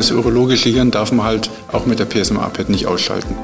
Das 0.00 0.10
urologische 0.12 0.70
Hirn 0.70 0.90
darf 0.90 1.12
man 1.12 1.26
halt 1.26 1.50
auch 1.72 1.84
mit 1.84 1.98
der 1.98 2.06
PSMA-PET 2.06 2.70
nicht 2.70 2.86
ausschalten. 2.86 3.34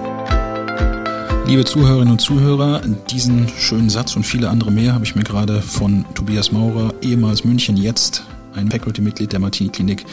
Liebe 1.47 1.67
Zuhörerinnen 1.67 2.13
und 2.13 2.19
Zuhörer, 2.19 2.81
diesen 3.11 3.47
schönen 3.59 3.91
Satz 3.91 4.17
und 4.17 4.25
viele 4.25 4.49
andere 4.49 4.71
mehr 4.71 4.95
habe 4.95 5.05
ich 5.05 5.15
mir 5.15 5.23
gerade 5.23 5.61
von 5.61 6.07
Tobias 6.15 6.53
Maurer, 6.53 6.95
ehemals 7.03 7.45
München, 7.45 7.77
jetzt 7.77 8.25
ein 8.55 8.71
Faculty-Mitglied 8.71 9.35
der 9.35 9.41
Martini-Klinik, 9.41 10.07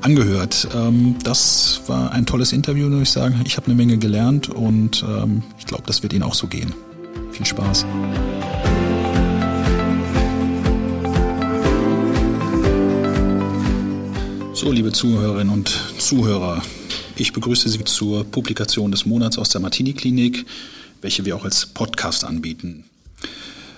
angehört. 0.00 0.66
Ähm, 0.74 1.16
das 1.24 1.82
war 1.88 2.10
ein 2.12 2.24
tolles 2.24 2.54
Interview, 2.54 2.88
muss 2.88 3.02
ich 3.02 3.10
sagen. 3.10 3.42
Ich 3.44 3.58
habe 3.58 3.66
eine 3.66 3.74
Menge 3.74 3.98
gelernt 3.98 4.48
und 4.48 5.04
ähm, 5.06 5.42
ich 5.58 5.66
glaube, 5.66 5.84
das 5.86 6.02
wird 6.02 6.14
Ihnen 6.14 6.22
auch 6.22 6.32
so 6.32 6.46
gehen. 6.46 6.72
Viel 7.32 7.44
Spaß. 7.44 7.84
So, 14.62 14.70
liebe 14.70 14.92
Zuhörerinnen 14.92 15.52
und 15.52 15.76
Zuhörer, 15.98 16.62
ich 17.16 17.32
begrüße 17.32 17.68
Sie 17.68 17.82
zur 17.82 18.22
Publikation 18.22 18.92
des 18.92 19.04
Monats 19.04 19.36
aus 19.36 19.48
der 19.48 19.60
Martini-Klinik, 19.60 20.46
welche 21.00 21.24
wir 21.24 21.34
auch 21.34 21.44
als 21.44 21.66
Podcast 21.66 22.24
anbieten. 22.24 22.84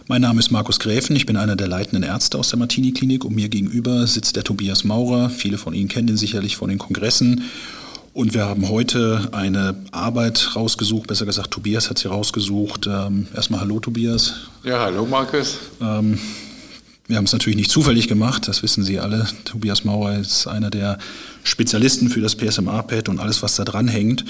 Mein 0.08 0.20
Name 0.20 0.40
ist 0.40 0.50
Markus 0.50 0.78
Gräfen, 0.78 1.16
ich 1.16 1.24
bin 1.24 1.38
einer 1.38 1.56
der 1.56 1.68
leitenden 1.68 2.02
Ärzte 2.02 2.36
aus 2.36 2.50
der 2.50 2.58
Martini-Klinik 2.58 3.24
und 3.24 3.34
mir 3.34 3.48
gegenüber 3.48 4.06
sitzt 4.06 4.36
der 4.36 4.44
Tobias 4.44 4.84
Maurer. 4.84 5.30
Viele 5.30 5.56
von 5.56 5.72
Ihnen 5.72 5.88
kennen 5.88 6.08
ihn 6.08 6.18
sicherlich 6.18 6.58
von 6.58 6.68
den 6.68 6.76
Kongressen. 6.76 7.44
Und 8.12 8.34
wir 8.34 8.44
haben 8.44 8.68
heute 8.68 9.30
eine 9.32 9.76
Arbeit 9.90 10.54
rausgesucht, 10.54 11.06
besser 11.06 11.24
gesagt, 11.24 11.50
Tobias 11.50 11.88
hat 11.88 11.96
sie 11.96 12.08
rausgesucht. 12.08 12.86
Ähm, 12.88 13.26
erstmal 13.34 13.60
Hallo 13.60 13.80
Tobias. 13.80 14.34
Ja, 14.62 14.80
hallo 14.80 15.06
Markus. 15.06 15.56
Ähm, 15.80 16.18
wir 17.06 17.16
haben 17.16 17.24
es 17.24 17.32
natürlich 17.32 17.56
nicht 17.56 17.70
zufällig 17.70 18.08
gemacht, 18.08 18.48
das 18.48 18.62
wissen 18.62 18.82
Sie 18.84 18.98
alle. 18.98 19.26
Tobias 19.44 19.84
Maurer 19.84 20.18
ist 20.18 20.46
einer 20.46 20.70
der 20.70 20.98
Spezialisten 21.42 22.08
für 22.08 22.20
das 22.20 22.34
PSMA-Pad 22.34 23.08
und 23.08 23.20
alles, 23.20 23.42
was 23.42 23.56
da 23.56 23.64
dran 23.64 23.88
hängt. 23.88 24.24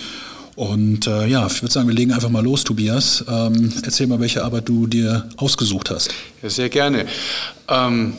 Und 0.57 1.07
äh, 1.07 1.27
ja, 1.27 1.47
ich 1.47 1.63
würde 1.63 1.73
sagen, 1.73 1.89
wir 1.89 1.95
legen 1.95 2.13
einfach 2.13 2.31
mal 2.31 2.43
los, 2.43 2.65
Tobias. 2.65 3.25
Ähm, 3.29 3.73
erzähl 3.83 4.07
mal, 4.07 4.21
welche 4.21 4.45
Arbeit 4.45 4.69
du 4.69 4.87
dir 4.87 5.29
ausgesucht 5.37 5.91
hast. 5.91 6.15
Ja, 6.43 6.51
sehr 6.51 6.69
gerne. 6.69 7.07
Ähm, 7.69 8.15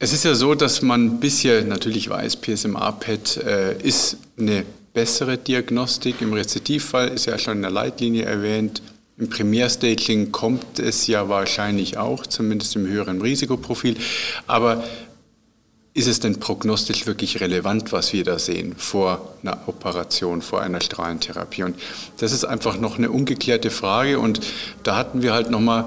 es 0.00 0.12
ist 0.12 0.24
ja 0.24 0.34
so, 0.34 0.54
dass 0.54 0.82
man 0.82 1.20
bisher 1.20 1.64
natürlich 1.64 2.08
weiß, 2.08 2.36
PSMA-PET 2.36 3.36
äh, 3.38 3.82
ist 3.82 4.16
eine 4.38 4.64
bessere 4.94 5.36
Diagnostik. 5.36 6.20
Im 6.20 6.32
Rezidivfall 6.32 7.08
ist 7.08 7.26
ja 7.26 7.38
schon 7.38 7.56
in 7.58 7.62
der 7.62 7.70
Leitlinie 7.70 8.24
erwähnt, 8.24 8.82
im 9.18 9.28
Primärstaging 9.28 10.30
kommt 10.30 10.78
es 10.78 11.06
ja 11.08 11.28
wahrscheinlich 11.28 11.98
auch, 11.98 12.26
zumindest 12.26 12.76
im 12.76 12.86
höheren 12.86 13.20
Risikoprofil. 13.20 13.96
Aber 14.46 14.84
ist 15.92 16.06
es 16.06 16.20
denn 16.20 16.38
prognostisch 16.38 17.06
wirklich 17.06 17.40
relevant, 17.40 17.90
was 17.90 18.12
wir 18.12 18.22
da 18.22 18.38
sehen 18.38 18.76
vor 18.76 19.34
einer 19.42 19.58
Operation, 19.66 20.40
vor 20.40 20.62
einer 20.62 20.80
Strahlentherapie? 20.80 21.64
Und 21.64 21.74
das 22.18 22.30
ist 22.30 22.44
einfach 22.44 22.78
noch 22.78 22.98
eine 22.98 23.10
ungeklärte 23.10 23.70
Frage. 23.70 24.20
Und 24.20 24.40
da 24.84 24.96
hatten 24.96 25.22
wir 25.22 25.32
halt 25.32 25.50
nochmal 25.50 25.86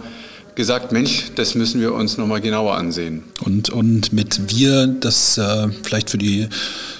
gesagt, 0.55 0.91
Mensch, 0.91 1.31
das 1.35 1.55
müssen 1.55 1.79
wir 1.79 1.93
uns 1.93 2.17
nochmal 2.17 2.41
genauer 2.41 2.75
ansehen. 2.75 3.23
Und, 3.45 3.69
und 3.69 4.11
mit 4.11 4.53
wir, 4.53 4.87
das 4.87 5.37
äh, 5.37 5.69
vielleicht 5.83 6.09
für 6.09 6.17
die 6.17 6.49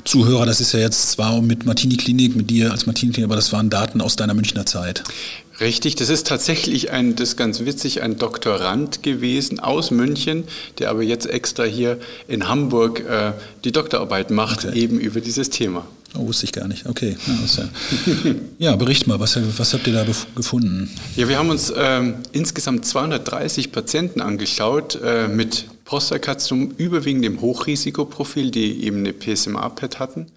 Zuhörer, 0.06 0.46
das 0.46 0.62
ist 0.62 0.72
ja 0.72 0.80
jetzt 0.80 1.12
zwar 1.12 1.42
mit 1.42 1.66
Martini 1.66 1.98
Klinik, 1.98 2.38
mit 2.38 2.50
dir 2.50 2.72
als 2.72 2.86
Martini 2.86 3.12
Klinik, 3.12 3.28
aber 3.28 3.36
das 3.36 3.52
waren 3.52 3.70
Daten 3.70 4.00
aus 4.00 4.16
deiner 4.16 4.34
Münchner 4.34 4.66
Zeit. 4.66 5.04
Richtig, 5.62 5.96
das 5.96 6.10
ist 6.10 6.26
tatsächlich 6.26 6.90
ein, 6.90 7.16
das 7.16 7.30
ist 7.30 7.38
ganz 7.38 7.60
witzig, 7.60 8.02
ein 8.02 8.18
Doktorand 8.18 9.04
gewesen 9.04 9.60
aus 9.60 9.92
München, 9.92 10.46
der 10.80 10.90
aber 10.90 11.04
jetzt 11.04 11.28
extra 11.28 11.64
hier 11.64 12.00
in 12.28 12.50
Hamburg 12.50 13.02
äh, 13.02 13.34
die 13.64 13.72
Doktorarbeit 13.72 14.32
macht, 14.32 14.66
okay. 14.66 14.80
eben 14.80 15.00
über 15.00 15.22
dieses 15.22 15.52
Thema. 15.52 15.86
Oh, 16.18 16.28
wusste 16.28 16.46
ich 16.46 16.52
gar 16.52 16.68
nicht. 16.68 16.88
Okay. 16.88 17.16
Ja, 18.58 18.76
bericht 18.76 19.08
mal, 19.08 19.20
was, 19.20 19.40
was, 19.58 19.74
habt 19.74 19.88
ihr 19.88 19.94
da 19.94 20.06
gefunden? 20.36 20.90
Ja, 21.16 21.30
wir 21.30 21.38
haben 21.38 21.50
uns 21.50 21.72
ähm, 21.76 22.16
insgesamt 22.32 22.86
230 22.86 23.72
Patienten 23.72 24.20
angeschaut 24.20 25.00
äh, 25.04 25.28
mit 25.28 25.68
Prostakarzinom, 25.86 26.72
überwiegend 26.78 27.24
im 27.24 27.40
Hochrisikoprofil, 27.40 28.52
die 28.52 28.84
eben 28.84 28.98
eine 28.98 29.14
PSMA-PET 29.14 30.00
hatten 30.00 30.28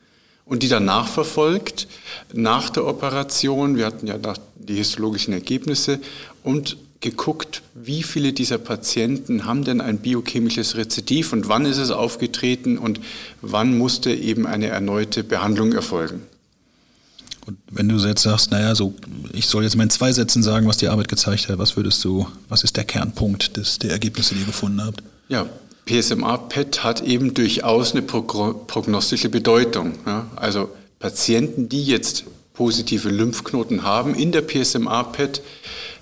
und 0.47 0.63
die 0.63 0.69
danach 0.69 1.09
verfolgt, 1.09 1.87
nach 2.33 2.71
der 2.71 2.87
Operation. 2.87 3.77
Wir 3.77 3.87
hatten 3.87 4.07
ja 4.07 4.19
die 4.57 4.75
histologischen 4.75 5.33
Ergebnisse 5.33 6.01
und 6.43 6.77
geguckt, 7.01 7.63
wie 7.75 8.03
viele 8.03 8.33
dieser 8.33 8.57
Patienten 8.57 9.45
haben 9.45 9.63
denn 9.65 9.81
ein 9.81 9.99
biochemisches 9.99 10.77
Rezidiv 10.77 11.33
und 11.35 11.49
wann 11.49 11.67
ist 11.67 11.77
es 11.77 11.91
aufgetreten 11.91 12.79
und 12.79 12.99
wann 13.43 13.77
musste 13.77 14.13
eben 14.13 14.47
eine 14.47 14.69
erneute 14.69 15.23
Behandlung 15.23 15.73
erfolgen. 15.73 16.23
Und 17.47 17.59
wenn 17.71 17.91
du 17.91 17.97
jetzt 17.97 18.23
sagst, 18.23 18.51
naja, 18.53 18.75
so, 18.75 18.95
ich 19.35 19.47
soll 19.47 19.65
jetzt 19.65 19.77
mal 19.77 19.83
in 19.83 19.91
zwei 19.91 20.13
Sätzen 20.13 20.43
sagen, 20.43 20.67
was 20.67 20.79
die 20.79 20.89
Arbeit 20.89 21.09
gezeigt 21.09 21.49
hat, 21.49 21.59
was 21.59 21.77
würdest 21.77 22.03
du, 22.05 22.27
was 22.49 22.65
ist 22.65 22.79
der 22.79 22.85
Kernpunkt 22.85 23.59
des, 23.59 23.79
der 23.79 23.91
Ergebnisse, 23.91 24.35
die 24.35 24.41
ihr 24.41 24.47
gefunden 24.47 24.83
habt? 24.83 25.03
Ja, 25.29 25.47
PSMA-PET 25.87 26.83
hat 26.83 27.03
eben 27.03 27.35
durchaus 27.35 27.93
eine 27.93 28.03
prognostische 28.03 29.29
Bedeutung. 29.29 29.93
Also 30.37 30.71
Patienten, 30.99 31.69
die 31.69 31.85
jetzt 31.85 32.25
positive 32.55 33.11
Lymphknoten 33.11 33.83
haben 33.83 34.15
in 34.15 34.33
der 34.33 34.43
PSMA-PET, 34.43 35.43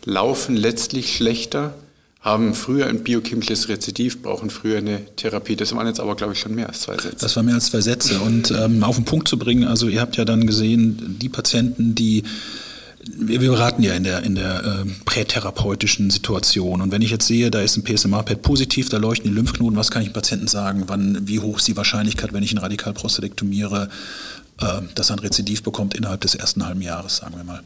laufen 0.05 0.57
letztlich 0.57 1.17
schlechter, 1.17 1.75
haben 2.21 2.55
früher 2.55 2.87
ein 2.87 3.03
biochemisches 3.03 3.69
Rezidiv, 3.69 4.23
brauchen 4.23 4.51
früher 4.51 4.79
eine 4.79 5.05
Therapie. 5.17 5.57
Das 5.57 5.75
waren 5.75 5.89
jetzt 5.89 5.99
aber, 5.99 6.15
glaube 6.15 6.35
ich, 6.35 6.39
schon 6.39 6.55
mehr 6.55 6.69
als 6.69 6.83
zwei 6.83 6.97
Sätze. 6.97 7.17
Das 7.21 7.35
war 7.35 7.43
mehr 7.43 7.57
als 7.57 7.67
zwei 7.67 7.81
Sätze. 7.81 8.21
Und 8.21 8.53
ähm, 8.53 8.85
auf 8.85 8.95
den 8.95 9.05
Punkt 9.05 9.27
zu 9.27 9.39
bringen, 9.39 9.65
also 9.65 9.89
ihr 9.89 10.01
habt 10.01 10.17
ja 10.17 10.25
dann 10.25 10.47
gesehen, 10.47 11.17
die 11.21 11.29
Patienten, 11.29 11.97
die 11.97 12.23
wir, 13.05 13.39
beraten 13.39 13.83
ja 13.83 13.95
in 13.95 14.05
der, 14.05 14.23
in 14.23 14.35
der 14.35 14.65
äh, 14.65 14.91
prätherapeutischen 15.05 16.11
Situation. 16.11 16.81
Und 16.81 16.93
wenn 16.93 17.03
ich 17.03 17.11
jetzt 17.11 17.27
sehe, 17.27 17.51
da 17.51 17.61
ist 17.61 17.77
ein 17.77 17.85
PSMA-PET 17.85 18.43
positiv, 18.43 18.89
da 18.89 18.99
leuchten 18.99 19.31
die 19.31 19.35
Lymphknoten, 19.35 19.77
was 19.77 19.91
kann 19.91 20.03
ich 20.03 20.09
dem 20.09 20.15
Patienten 20.15 20.49
sagen? 20.49 20.85
Wann, 20.87 21.27
wie 21.27 21.41
hoch 21.41 21.59
ist 21.59 21.69
die 21.69 21.77
Wahrscheinlichkeit, 21.77 22.33
wenn 22.33 22.43
ich 22.43 22.53
ihn 22.53 22.59
radikal 22.59 22.93
prostatektomiere, 22.93 23.89
äh, 24.61 24.81
dass 24.95 25.11
er 25.11 25.17
ein 25.17 25.21
Rezidiv 25.21 25.63
bekommt 25.63 25.95
innerhalb 25.95 26.21
des 26.21 26.35
ersten 26.35 26.65
halben 26.65 26.83
Jahres, 26.83 27.17
sagen 27.17 27.37
wir 27.37 27.45
mal? 27.45 27.63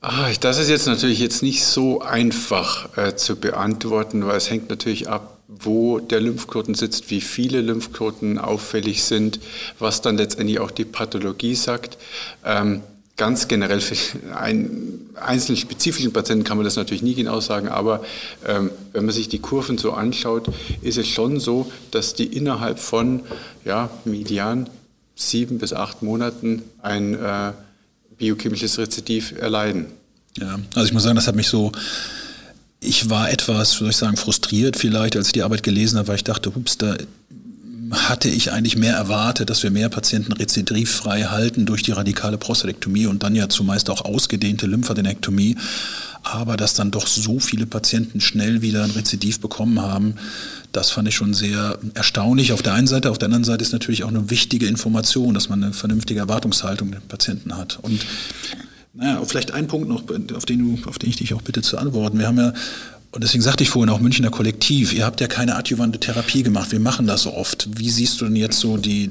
Ah, 0.00 0.30
das 0.40 0.58
ist 0.58 0.68
jetzt 0.68 0.86
natürlich 0.86 1.18
jetzt 1.18 1.42
nicht 1.42 1.64
so 1.64 2.02
einfach 2.02 2.96
äh, 2.98 3.16
zu 3.16 3.36
beantworten, 3.36 4.26
weil 4.26 4.36
es 4.36 4.50
hängt 4.50 4.68
natürlich 4.68 5.08
ab, 5.08 5.38
wo 5.48 5.98
der 5.98 6.20
Lymphknoten 6.20 6.74
sitzt, 6.74 7.10
wie 7.10 7.20
viele 7.20 7.60
Lymphknoten 7.60 8.38
auffällig 8.38 9.02
sind, 9.02 9.40
was 9.78 10.02
dann 10.02 10.16
letztendlich 10.16 10.60
auch 10.60 10.70
die 10.70 10.84
Pathologie 10.84 11.54
sagt. 11.54 11.96
Ähm, 12.44 12.82
ganz 13.16 13.46
generell 13.46 13.80
für 13.80 13.96
einen 14.34 15.10
einzelnen 15.14 15.56
spezifischen 15.56 16.12
Patienten 16.12 16.44
kann 16.44 16.56
man 16.56 16.64
das 16.64 16.76
natürlich 16.76 17.02
nie 17.02 17.14
genau 17.14 17.40
sagen, 17.40 17.68
aber 17.68 18.04
ähm, 18.46 18.70
wenn 18.92 19.04
man 19.04 19.14
sich 19.14 19.28
die 19.28 19.38
Kurven 19.38 19.78
so 19.78 19.92
anschaut, 19.92 20.48
ist 20.82 20.98
es 20.98 21.06
schon 21.06 21.38
so, 21.38 21.70
dass 21.92 22.14
die 22.14 22.26
innerhalb 22.26 22.78
von 22.78 23.20
ja, 23.64 23.90
median 24.04 24.68
sieben 25.14 25.58
bis 25.58 25.72
acht 25.72 26.02
Monaten 26.02 26.62
ein 26.82 27.14
äh, 27.14 27.52
biochemisches 28.18 28.78
Rezidiv 28.78 29.32
erleiden. 29.38 29.86
Ja, 30.36 30.58
also 30.74 30.86
ich 30.86 30.92
muss 30.92 31.04
sagen, 31.04 31.14
das 31.14 31.28
hat 31.28 31.36
mich 31.36 31.48
so 31.48 31.70
ich 32.84 33.08
war 33.10 33.30
etwas, 33.30 33.72
soll 33.72 33.90
ich 33.90 33.96
sagen, 33.96 34.16
frustriert 34.16 34.76
vielleicht, 34.76 35.16
als 35.16 35.28
ich 35.28 35.32
die 35.32 35.42
Arbeit 35.42 35.62
gelesen 35.62 35.98
habe, 35.98 36.08
weil 36.08 36.16
ich 36.16 36.24
dachte, 36.24 36.54
hups, 36.54 36.76
da 36.78 36.96
hatte 37.90 38.28
ich 38.28 38.52
eigentlich 38.52 38.76
mehr 38.76 38.94
erwartet, 38.94 39.50
dass 39.50 39.62
wir 39.62 39.70
mehr 39.70 39.88
Patienten 39.88 40.32
rezidivfrei 40.32 41.24
halten 41.24 41.66
durch 41.66 41.82
die 41.82 41.92
radikale 41.92 42.38
Prostatektomie 42.38 43.06
und 43.06 43.22
dann 43.22 43.34
ja 43.34 43.48
zumeist 43.48 43.90
auch 43.90 44.04
ausgedehnte 44.04 44.66
Lymphadenektomie. 44.66 45.56
Aber 46.22 46.56
dass 46.56 46.74
dann 46.74 46.90
doch 46.90 47.06
so 47.06 47.38
viele 47.38 47.66
Patienten 47.66 48.20
schnell 48.20 48.62
wieder 48.62 48.82
ein 48.84 48.90
Rezidiv 48.90 49.40
bekommen 49.40 49.82
haben, 49.82 50.14
das 50.72 50.90
fand 50.90 51.06
ich 51.06 51.14
schon 51.14 51.34
sehr 51.34 51.78
erstaunlich. 51.92 52.52
Auf 52.52 52.62
der 52.62 52.72
einen 52.72 52.86
Seite, 52.86 53.10
auf 53.10 53.18
der 53.18 53.26
anderen 53.26 53.44
Seite 53.44 53.62
ist 53.62 53.72
natürlich 53.72 54.04
auch 54.04 54.08
eine 54.08 54.30
wichtige 54.30 54.66
Information, 54.66 55.34
dass 55.34 55.48
man 55.48 55.62
eine 55.62 55.72
vernünftige 55.72 56.20
Erwartungshaltung 56.20 56.92
den 56.92 57.02
Patienten 57.02 57.56
hat. 57.56 57.78
Und 57.82 58.04
naja, 58.94 59.20
vielleicht 59.24 59.52
ein 59.52 59.66
Punkt 59.66 59.88
noch, 59.88 60.04
auf 60.34 60.46
den, 60.46 60.58
du, 60.58 60.88
auf 60.88 60.98
den 60.98 61.10
ich 61.10 61.16
dich 61.16 61.34
auch 61.34 61.42
bitte 61.42 61.62
zu 61.62 61.78
antworten. 61.78 62.18
Wir 62.18 62.28
haben 62.28 62.38
ja 62.38 62.52
und 63.14 63.22
deswegen 63.22 63.42
sagte 63.42 63.62
ich 63.62 63.70
vorhin 63.70 63.90
auch 63.90 64.00
Münchner 64.00 64.30
Kollektiv, 64.30 64.92
ihr 64.92 65.06
habt 65.06 65.20
ja 65.20 65.28
keine 65.28 65.54
adjuvante 65.54 66.00
Therapie 66.00 66.42
gemacht, 66.42 66.72
wir 66.72 66.80
machen 66.80 67.06
das 67.06 67.22
so 67.22 67.32
oft. 67.32 67.68
Wie 67.78 67.88
siehst 67.88 68.20
du 68.20 68.24
denn 68.24 68.34
jetzt 68.34 68.58
so 68.58 68.76
die, 68.76 69.08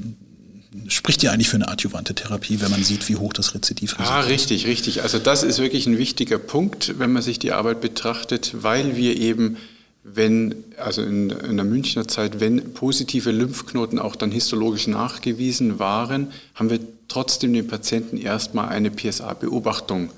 spricht 0.88 1.22
ihr 1.22 1.32
eigentlich 1.32 1.48
für 1.48 1.56
eine 1.56 1.68
adjuvante 1.68 2.14
Therapie, 2.14 2.60
wenn 2.60 2.70
man 2.70 2.84
sieht, 2.84 3.08
wie 3.08 3.16
hoch 3.16 3.32
das 3.32 3.54
Rezidivrisiko 3.54 4.02
ist? 4.02 4.10
Ah, 4.10 4.20
richtig, 4.20 4.66
richtig. 4.66 5.02
Also 5.02 5.18
das 5.18 5.42
ist 5.42 5.58
wirklich 5.58 5.86
ein 5.86 5.96
wichtiger 5.96 6.38
Punkt, 6.38 6.98
wenn 6.98 7.14
man 7.14 7.22
sich 7.22 7.38
die 7.38 7.52
Arbeit 7.52 7.80
betrachtet, 7.80 8.52
weil 8.60 8.94
wir 8.94 9.16
eben, 9.16 9.56
wenn, 10.02 10.54
also 10.76 11.00
in, 11.00 11.30
in 11.30 11.56
der 11.56 11.64
Münchner 11.64 12.06
Zeit, 12.06 12.40
wenn 12.40 12.74
positive 12.74 13.30
Lymphknoten 13.30 13.98
auch 13.98 14.16
dann 14.16 14.30
histologisch 14.30 14.86
nachgewiesen 14.86 15.78
waren, 15.78 16.30
haben 16.54 16.68
wir 16.68 16.80
trotzdem 17.08 17.54
den 17.54 17.66
Patienten 17.66 18.18
erstmal 18.18 18.68
eine 18.68 18.90
PSA-Beobachtung 18.90 20.10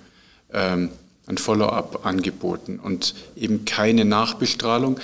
ähm, 0.52 0.88
ein 1.26 1.38
Follow-up 1.38 2.06
angeboten 2.06 2.78
und 2.82 3.14
eben 3.36 3.64
keine 3.64 4.04
Nachbestrahlung. 4.04 5.00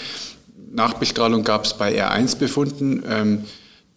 Nachbestrahlung 0.73 1.45
gab 1.45 1.65
es 1.65 1.75
bei 1.75 2.01
R1-Befunden. 2.01 3.03
Ähm, 3.09 3.45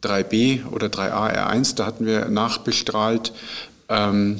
3b 0.05 0.67
oder 0.71 0.87
3a-R1, 0.87 1.75
da 1.75 1.85
hatten 1.85 2.05
wir 2.05 2.25
nachbestrahlt. 2.25 3.33
Ähm, 3.89 4.39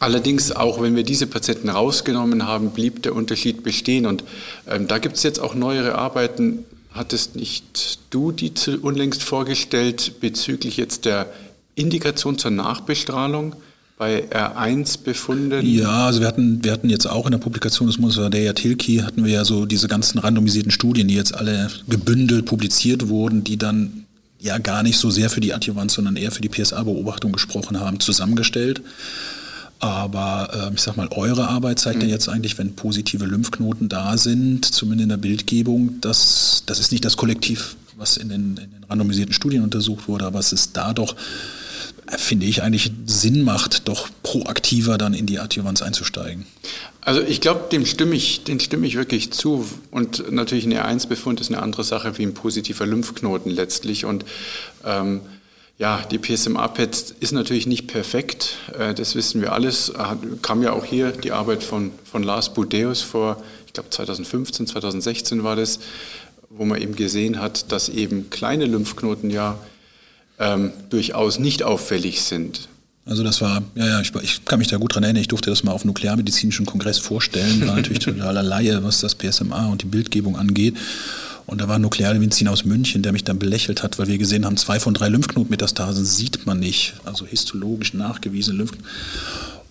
allerdings, 0.00 0.52
auch 0.52 0.80
wenn 0.82 0.96
wir 0.96 1.04
diese 1.04 1.26
Patienten 1.26 1.68
rausgenommen 1.68 2.46
haben, 2.46 2.70
blieb 2.70 3.02
der 3.02 3.14
Unterschied 3.14 3.62
bestehen. 3.62 4.06
Und 4.06 4.24
ähm, 4.66 4.88
da 4.88 4.98
gibt 4.98 5.16
es 5.16 5.22
jetzt 5.22 5.40
auch 5.40 5.54
neuere 5.54 5.96
Arbeiten. 5.96 6.64
Hattest 6.90 7.36
nicht 7.36 7.98
du 8.10 8.32
die 8.32 8.52
unlängst 8.82 9.22
vorgestellt 9.22 10.20
bezüglich 10.20 10.76
jetzt 10.76 11.04
der 11.04 11.32
Indikation 11.74 12.38
zur 12.38 12.50
Nachbestrahlung? 12.50 13.54
Bei 13.96 14.24
R1-Befunden? 14.30 15.64
Ja, 15.66 16.06
also 16.06 16.20
wir 16.20 16.26
hatten, 16.26 16.62
wir 16.62 16.72
hatten 16.72 16.90
jetzt 16.90 17.06
auch 17.06 17.26
in 17.26 17.32
der 17.32 17.38
Publikation 17.38 17.88
des 17.88 17.98
Monsadea 17.98 18.52
Tilki, 18.52 18.98
hatten 18.98 19.24
wir 19.24 19.32
ja 19.32 19.44
so 19.44 19.64
diese 19.64 19.88
ganzen 19.88 20.18
randomisierten 20.18 20.70
Studien, 20.70 21.08
die 21.08 21.14
jetzt 21.14 21.34
alle 21.34 21.70
gebündelt 21.88 22.44
publiziert 22.44 23.08
wurden, 23.08 23.42
die 23.42 23.56
dann 23.56 24.04
ja 24.38 24.58
gar 24.58 24.82
nicht 24.82 24.98
so 24.98 25.10
sehr 25.10 25.30
für 25.30 25.40
die 25.40 25.54
Adjuvanz, 25.54 25.94
sondern 25.94 26.16
eher 26.16 26.30
für 26.30 26.42
die 26.42 26.48
PSA-Beobachtung 26.48 27.32
gesprochen 27.32 27.80
haben, 27.80 28.00
zusammengestellt. 28.00 28.82
Aber 29.78 30.70
äh, 30.70 30.74
ich 30.74 30.80
sag 30.80 30.96
mal, 30.96 31.08
eure 31.10 31.48
Arbeit 31.48 31.78
zeigt 31.78 31.96
mhm. 31.96 32.08
ja 32.08 32.14
jetzt 32.14 32.28
eigentlich, 32.28 32.58
wenn 32.58 32.74
positive 32.74 33.24
Lymphknoten 33.24 33.88
da 33.88 34.16
sind, 34.16 34.64
zumindest 34.64 35.04
in 35.04 35.08
der 35.10 35.16
Bildgebung, 35.16 36.00
dass 36.00 36.62
das 36.66 36.80
ist 36.80 36.92
nicht 36.92 37.04
das 37.04 37.16
Kollektiv, 37.16 37.76
was 37.96 38.16
in 38.16 38.28
den, 38.28 38.56
in 38.56 38.70
den 38.70 38.84
randomisierten 38.88 39.34
Studien 39.34 39.62
untersucht 39.62 40.08
wurde, 40.08 40.26
aber 40.26 40.38
es 40.38 40.52
ist 40.52 40.76
da 40.76 40.92
doch 40.92 41.16
finde 42.08 42.46
ich, 42.46 42.62
eigentlich 42.62 42.92
Sinn 43.06 43.42
macht, 43.42 43.88
doch 43.88 44.08
proaktiver 44.22 44.98
dann 44.98 45.14
in 45.14 45.26
die 45.26 45.38
Adjuvanz 45.38 45.82
einzusteigen. 45.82 46.46
Also 47.00 47.20
ich 47.20 47.40
glaube, 47.40 47.68
dem 47.70 47.86
stimme 47.86 48.14
ich, 48.14 48.44
den 48.44 48.60
stimme 48.60 48.86
ich 48.86 48.96
wirklich 48.96 49.32
zu. 49.32 49.66
Und 49.90 50.30
natürlich 50.32 50.66
ein 50.66 50.72
R1-Befund 50.72 51.40
ist 51.40 51.52
eine 51.52 51.62
andere 51.62 51.84
Sache 51.84 52.18
wie 52.18 52.22
ein 52.24 52.34
positiver 52.34 52.86
Lymphknoten 52.86 53.50
letztlich. 53.50 54.04
Und 54.04 54.24
ähm, 54.84 55.20
ja, 55.78 56.02
die 56.10 56.18
PSMA-PET 56.18 57.16
ist 57.20 57.32
natürlich 57.32 57.66
nicht 57.66 57.86
perfekt, 57.86 58.56
äh, 58.78 58.94
das 58.94 59.14
wissen 59.14 59.40
wir 59.42 59.52
alles. 59.52 59.92
Kam 60.42 60.62
ja 60.62 60.72
auch 60.72 60.84
hier 60.84 61.12
die 61.12 61.32
Arbeit 61.32 61.62
von, 61.62 61.92
von 62.10 62.22
Lars 62.22 62.54
Budeus 62.54 63.02
vor, 63.02 63.42
ich 63.66 63.72
glaube 63.72 63.90
2015, 63.90 64.66
2016 64.66 65.44
war 65.44 65.54
das, 65.54 65.80
wo 66.48 66.64
man 66.64 66.80
eben 66.80 66.96
gesehen 66.96 67.40
hat, 67.40 67.70
dass 67.72 67.88
eben 67.88 68.30
kleine 68.30 68.64
Lymphknoten 68.64 69.30
ja 69.30 69.58
ähm, 70.38 70.72
durchaus 70.90 71.38
nicht 71.38 71.62
auffällig 71.62 72.22
sind. 72.22 72.68
Also 73.04 73.22
das 73.22 73.40
war, 73.40 73.62
ja, 73.76 73.86
ja, 73.86 74.00
ich, 74.00 74.12
ich, 74.16 74.44
kann 74.44 74.58
mich 74.58 74.66
da 74.66 74.78
gut 74.78 74.94
dran 74.94 75.04
erinnern, 75.04 75.20
ich 75.20 75.28
durfte 75.28 75.48
das 75.50 75.62
mal 75.62 75.70
auf 75.70 75.84
nuklearmedizinischen 75.84 76.66
Kongress 76.66 76.98
vorstellen, 76.98 77.66
war 77.66 77.76
natürlich 77.76 77.98
totaler 78.04 78.42
Laie, 78.42 78.82
was 78.82 79.00
das 79.00 79.14
PSMA 79.14 79.68
und 79.68 79.82
die 79.82 79.86
Bildgebung 79.86 80.36
angeht. 80.36 80.76
Und 81.46 81.60
da 81.60 81.68
war 81.68 81.76
ein 81.76 81.82
Nuklearmediziner 81.82 82.50
aus 82.50 82.64
München, 82.64 83.02
der 83.02 83.12
mich 83.12 83.22
dann 83.22 83.38
belächelt 83.38 83.84
hat, 83.84 84.00
weil 84.00 84.08
wir 84.08 84.18
gesehen 84.18 84.44
haben, 84.44 84.56
zwei 84.56 84.80
von 84.80 84.94
drei 84.94 85.08
Lymphknotenmetastasen 85.08 86.04
sieht 86.04 86.44
man 86.44 86.58
nicht, 86.58 86.94
also 87.04 87.24
histologisch 87.24 87.94
nachgewiesene 87.94 88.58
Lymphknoten. 88.58 88.88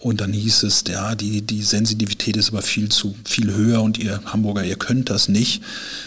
Und 0.06 0.22
dann 0.22 0.34
hieß 0.34 0.62
es, 0.62 0.84
ja, 0.88 1.16
die, 1.16 1.42
die 1.42 1.63
Sensitivität 1.63 2.38
ist 2.38 2.50
aber 2.50 2.62
viel 2.62 2.90
zu 2.90 3.16
viel 3.25 3.52
höher 3.52 3.81
und 3.81 3.98
ihr 3.98 4.22
Hamburger, 4.25 4.63
ihr 4.63 4.75
könnt 4.75 5.10
das 5.10 5.30
nicht. 5.30 5.63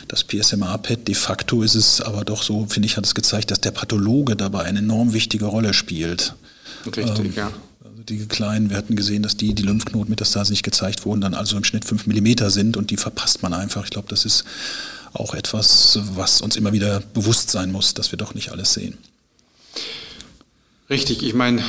Das 0.07 0.23
PSMA-PET, 0.23 1.09
de 1.09 1.17
facto 1.17 1.65
ist 1.65 1.75
es 1.75 2.01
aber 2.01 2.25
doch 2.25 2.45
so, 2.45 2.65
finde 2.69 2.87
ich, 2.87 2.97
hat 2.97 3.05
es 3.05 3.17
gezeigt, 3.17 3.51
dass 3.51 3.61
der 3.61 3.73
Pathologe 3.73 4.37
dabei 4.37 4.63
eine 4.63 4.79
enorm 4.79 5.15
wichtige 5.15 5.47
Rolle 5.47 5.75
spielt. 5.75 6.37
Richtig, 6.87 7.19
ähm, 7.19 7.33
ja. 7.35 7.51
Also 7.83 8.03
die 8.09 8.25
kleinen, 8.29 8.71
wir 8.71 8.77
hatten 8.77 8.95
gesehen, 8.95 9.25
dass 9.25 9.37
die, 9.37 9.53
die 9.53 9.65
Lymphknotenmetastasen 9.65 10.53
nicht 10.53 10.63
gezeigt 10.63 11.05
wurden, 11.05 11.21
dann 11.21 11.35
also 11.35 11.57
im 11.57 11.65
Schnitt 11.65 11.85
5 11.85 12.07
mm 12.07 12.51
sind 12.51 12.77
und 12.77 12.93
die 12.93 12.99
verpasst 12.99 13.43
man 13.43 13.53
einfach. 13.53 13.83
Ich 13.83 13.91
glaube, 13.91 14.07
das 14.09 14.25
ist 14.25 14.45
auch 15.13 15.35
etwas, 15.35 15.99
was 16.15 16.41
uns 16.41 16.55
immer 16.55 16.73
wieder 16.73 17.01
bewusst 17.15 17.51
sein 17.51 17.73
muss, 17.73 17.95
dass 17.95 18.13
wir 18.13 18.17
doch 18.17 18.33
nicht 18.33 18.53
alles 18.53 18.75
sehen. 18.75 18.97
Richtig, 20.89 21.25
ich 21.25 21.35
meine, 21.35 21.65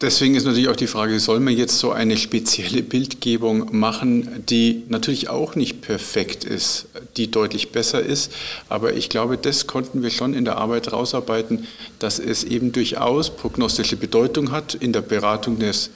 Deswegen 0.00 0.34
ist 0.34 0.46
natürlich 0.46 0.70
auch 0.70 0.76
die 0.76 0.86
Frage, 0.86 1.20
soll 1.20 1.40
man 1.40 1.54
jetzt 1.54 1.78
so 1.78 1.92
eine 1.92 2.16
spezielle 2.16 2.82
Bildgebung 2.82 3.76
machen, 3.78 4.46
die 4.48 4.84
natürlich 4.88 5.28
auch 5.28 5.56
nicht 5.56 5.82
perfekt 5.82 6.42
ist, 6.42 6.86
die 7.18 7.30
deutlich 7.30 7.70
besser 7.70 8.00
ist. 8.00 8.32
Aber 8.70 8.94
ich 8.94 9.10
glaube, 9.10 9.36
das 9.36 9.66
konnten 9.66 10.02
wir 10.02 10.08
schon 10.08 10.32
in 10.32 10.46
der 10.46 10.56
Arbeit 10.56 10.90
rausarbeiten, 10.90 11.66
dass 11.98 12.18
es 12.18 12.44
eben 12.44 12.72
durchaus 12.72 13.28
prognostische 13.36 13.96
Bedeutung 13.96 14.52
hat, 14.52 14.74
in 14.74 14.94
der 14.94 15.02
Beratung 15.02 15.58
des, 15.58 15.90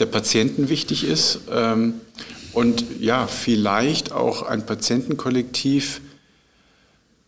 der 0.00 0.06
Patienten 0.06 0.68
wichtig 0.68 1.04
ist. 1.04 1.42
Ähm, 1.52 1.94
und 2.52 2.84
ja, 2.98 3.28
vielleicht 3.28 4.10
auch 4.10 4.42
ein 4.42 4.66
Patientenkollektiv 4.66 6.00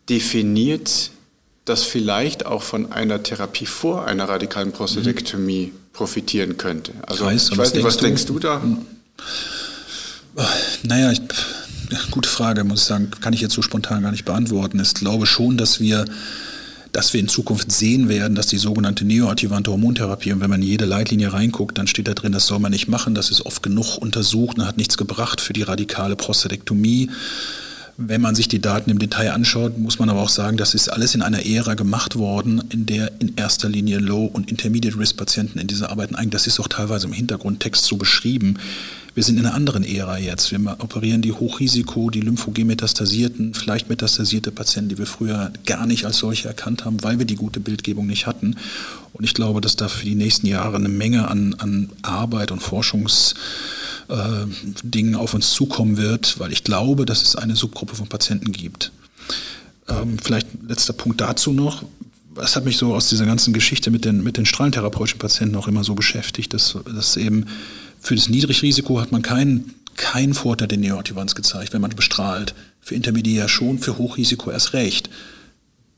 definiert, 0.09 1.12
das 1.67 1.85
vielleicht 1.85 2.47
auch 2.47 2.65
von 2.65 2.91
einer 2.91 3.23
Therapie 3.23 3.67
vor 3.67 4.07
einer 4.07 4.29
radikalen 4.29 4.73
Prostatektomie 4.73 5.67
mhm 5.67 5.80
profitieren 5.92 6.56
könnte. 6.56 6.92
Also 7.06 7.25
Kreis, 7.25 7.50
ich 7.50 7.58
weiß 7.58 7.75
nicht, 7.75 7.84
was 7.84 7.96
denkst 7.96 8.26
du, 8.26 8.38
denkst 8.38 8.60
du 8.60 8.60
da? 8.60 8.62
Hm. 8.62 8.78
Naja, 10.84 11.12
ich, 11.12 11.20
gute 12.10 12.28
Frage, 12.28 12.64
muss 12.64 12.82
ich 12.82 12.87
sagen, 12.87 13.10
kann 13.20 13.32
ich 13.32 13.40
jetzt 13.40 13.54
so 13.54 13.62
spontan 13.62 14.02
gar 14.02 14.12
nicht 14.12 14.25
beantworten. 14.25 14.81
Ich 14.81 14.94
glaube 14.94 15.26
schon, 15.26 15.56
dass 15.56 15.81
wir 15.81 16.04
dass 16.92 17.12
wir 17.12 17.20
in 17.20 17.28
Zukunft 17.28 17.70
sehen 17.70 18.08
werden, 18.08 18.34
dass 18.34 18.48
die 18.48 18.58
sogenannte 18.58 19.04
neoadjuvante 19.04 19.70
Hormontherapie, 19.70 20.32
und 20.32 20.40
wenn 20.40 20.50
man 20.50 20.62
in 20.62 20.69
jede 20.69 20.87
Leitlinie 20.87 21.32
reinguckt, 21.32 21.78
dann 21.78 21.87
steht 21.87 22.08
da 22.08 22.14
drin, 22.14 22.32
das 22.32 22.46
soll 22.46 22.58
man 22.58 22.72
nicht 22.72 22.88
machen, 22.88 23.14
das 23.14 23.31
ist 23.31 23.46
oft 23.46 23.62
genug 23.62 23.98
untersucht 23.98 24.58
und 24.58 24.66
hat 24.66 24.76
nichts 24.76 24.96
gebracht 24.96 25.40
für 25.40 25.52
die 25.52 25.62
radikale 25.62 26.16
Prostatektomie. 26.16 27.10
Wenn 28.02 28.23
man 28.23 28.35
sich 28.35 28.49
die 28.49 28.62
Daten 28.62 28.88
im 28.88 28.99
Detail 28.99 29.32
anschaut, 29.32 29.76
muss 29.76 29.99
man 29.99 30.08
aber 30.08 30.23
auch 30.23 30.31
sagen, 30.31 30.56
das 30.56 30.73
ist 30.73 30.88
alles 30.88 31.14
in 31.14 31.20
einer 31.20 31.44
Ära 31.44 31.75
gemacht 31.75 32.17
worden, 32.17 32.62
in 32.70 32.87
der 32.87 33.12
in 33.20 33.35
erster 33.37 33.69
Linie 33.69 33.99
Low- 33.99 34.25
und 34.25 34.50
Intermediate-Risk-Patienten 34.50 35.58
in 35.58 35.67
diese 35.67 35.91
Arbeiten 35.91 36.14
eigentlich, 36.14 36.31
das 36.31 36.47
ist 36.47 36.61
auch 36.61 36.69
teilweise 36.69 37.06
im 37.06 37.12
Hintergrundtext 37.12 37.85
so 37.85 37.99
beschrieben. 37.99 38.58
Wir 39.15 39.25
sind 39.25 39.39
in 39.39 39.47
einer 39.47 39.55
anderen 39.55 39.83
Ära 39.83 40.19
jetzt. 40.19 40.53
Wir 40.53 40.61
operieren 40.79 41.21
die 41.21 41.33
Hochrisiko, 41.33 42.11
die 42.11 42.21
Lymphogen-metastasierten, 42.21 43.55
vielleicht 43.55 43.89
metastasierte 43.89 44.53
Patienten, 44.53 44.91
die 44.91 44.99
wir 44.99 45.07
früher 45.07 45.53
gar 45.67 45.87
nicht 45.87 46.05
als 46.05 46.19
solche 46.19 46.49
erkannt 46.49 46.85
haben, 46.85 47.03
weil 47.03 47.19
wir 47.19 47.27
die 47.27 47.35
gute 47.35 47.59
Bildgebung 47.59 48.07
nicht 48.07 48.27
hatten. 48.27 48.57
Und 49.12 49.25
ich 49.25 49.35
glaube, 49.35 49.61
dass 49.61 49.77
da 49.77 49.89
für 49.89 50.05
die 50.05 50.15
nächsten 50.15 50.47
Jahre 50.47 50.77
eine 50.77 50.89
Menge 50.89 51.29
an, 51.29 51.55
an 51.59 51.91
Arbeit 52.03 52.53
und 52.53 52.62
Forschungs 52.62 53.35
äh, 54.09 55.15
auf 55.15 55.35
uns 55.35 55.51
zukommen 55.51 55.97
wird, 55.97 56.39
weil 56.39 56.53
ich 56.53 56.62
glaube, 56.62 57.05
dass 57.05 57.23
es 57.23 57.37
eine 57.37 57.57
Subgruppe 57.57 57.97
von 57.97 58.09
Patienten 58.09 58.52
gibt. 58.52 58.93
Ähm, 59.88 60.19
vielleicht 60.23 60.49
letzter 60.67 60.93
Punkt 60.93 61.21
dazu 61.21 61.52
noch. 61.52 61.85
Was 62.35 62.55
hat 62.55 62.64
mich 62.64 62.76
so 62.76 62.95
aus 62.95 63.09
dieser 63.09 63.26
ganzen 63.26 63.52
Geschichte 63.52 63.90
mit 63.90 64.05
den, 64.05 64.23
mit 64.23 64.37
den 64.37 64.47
strahlentherapeutischen 64.47 65.19
Patienten 65.19 65.57
auch 65.57 65.67
immer 65.67 65.83
so 65.83 65.97
beschäftigt, 65.97 66.55
dass, 66.55 66.79
dass 66.95 67.17
eben 67.17 67.47
für 68.00 68.14
das 68.14 68.28
Niedrigrisiko 68.28 69.00
hat 69.00 69.12
man 69.12 69.23
keinen 69.23 69.75
keinen 69.97 70.35
Vorteil 70.35 70.69
der 70.69 70.78
Neoadjuvanz 70.78 71.35
gezeigt, 71.35 71.73
wenn 71.73 71.83
man 71.83 71.90
bestrahlt. 71.90 72.54
Für 72.80 72.95
Intermediär 72.95 73.49
schon, 73.49 73.78
für 73.78 73.99
Hochrisiko 73.99 74.50
erst 74.50 74.73
recht. 74.73 75.11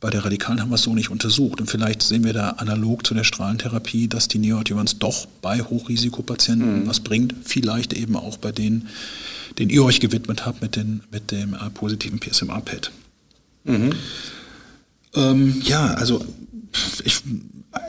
Bei 0.00 0.10
der 0.10 0.24
Radikalen 0.24 0.60
haben 0.60 0.70
wir 0.70 0.74
es 0.74 0.82
so 0.82 0.94
nicht 0.94 1.10
untersucht. 1.10 1.60
Und 1.60 1.70
vielleicht 1.70 2.02
sehen 2.02 2.24
wir 2.24 2.32
da 2.32 2.50
analog 2.50 3.06
zu 3.06 3.14
der 3.14 3.22
Strahlentherapie, 3.22 4.08
dass 4.08 4.26
die 4.26 4.38
Neoadjuvanz 4.38 4.98
doch 4.98 5.26
bei 5.40 5.60
Hochrisikopatienten 5.60 6.82
mhm. 6.82 6.88
was 6.88 7.00
bringt. 7.00 7.34
Vielleicht 7.44 7.92
eben 7.92 8.16
auch 8.16 8.36
bei 8.38 8.50
denen, 8.50 8.88
den 9.60 9.70
ihr 9.70 9.84
euch 9.84 10.00
gewidmet 10.00 10.44
habt 10.44 10.60
mit, 10.60 10.74
den, 10.74 11.02
mit 11.12 11.30
dem 11.30 11.54
äh, 11.54 11.70
positiven 11.70 12.18
PSMA-PET. 12.18 12.90
Mhm. 13.64 13.92
Ähm, 15.14 15.62
ja, 15.64 15.94
also 15.94 16.24
ich 17.04 17.22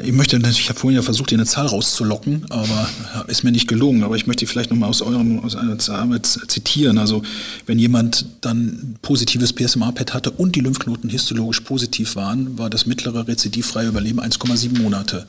ich 0.02 0.14
möchte, 0.14 0.38
ich 0.38 0.70
habe 0.70 0.80
vorhin 0.80 0.96
ja 0.96 1.02
versucht, 1.02 1.30
hier 1.30 1.38
eine 1.38 1.46
Zahl 1.46 1.68
rauszulocken, 1.68 2.46
aber 2.50 2.90
ist 3.28 3.44
mir 3.44 3.52
nicht 3.52 3.68
gelungen. 3.68 4.04
Aber 4.04 4.16
ich 4.16 4.28
möchte 4.28 4.48
vielleicht 4.48 4.70
nochmal 4.70 4.90
aus 4.90 5.02
eurem 5.02 5.40
aus 5.40 5.90
Arbeit 5.90 6.26
zitieren. 6.26 6.98
Also 6.98 7.22
wenn 7.66 7.80
jemand 7.80 8.26
dann 8.42 8.96
positives 9.02 9.52
PSMA-PET 9.54 10.14
hatte 10.14 10.32
und 10.32 10.56
die 10.56 10.62
Lymphknoten 10.62 11.10
histologisch 11.10 11.62
positiv 11.62 12.16
waren, 12.16 12.58
war 12.58 12.70
das 12.70 12.86
mittlere 12.86 13.28
rezidivfreie 13.28 13.88
Überleben 13.88 14.22
1,7 14.22 14.82
Monate. 14.82 15.28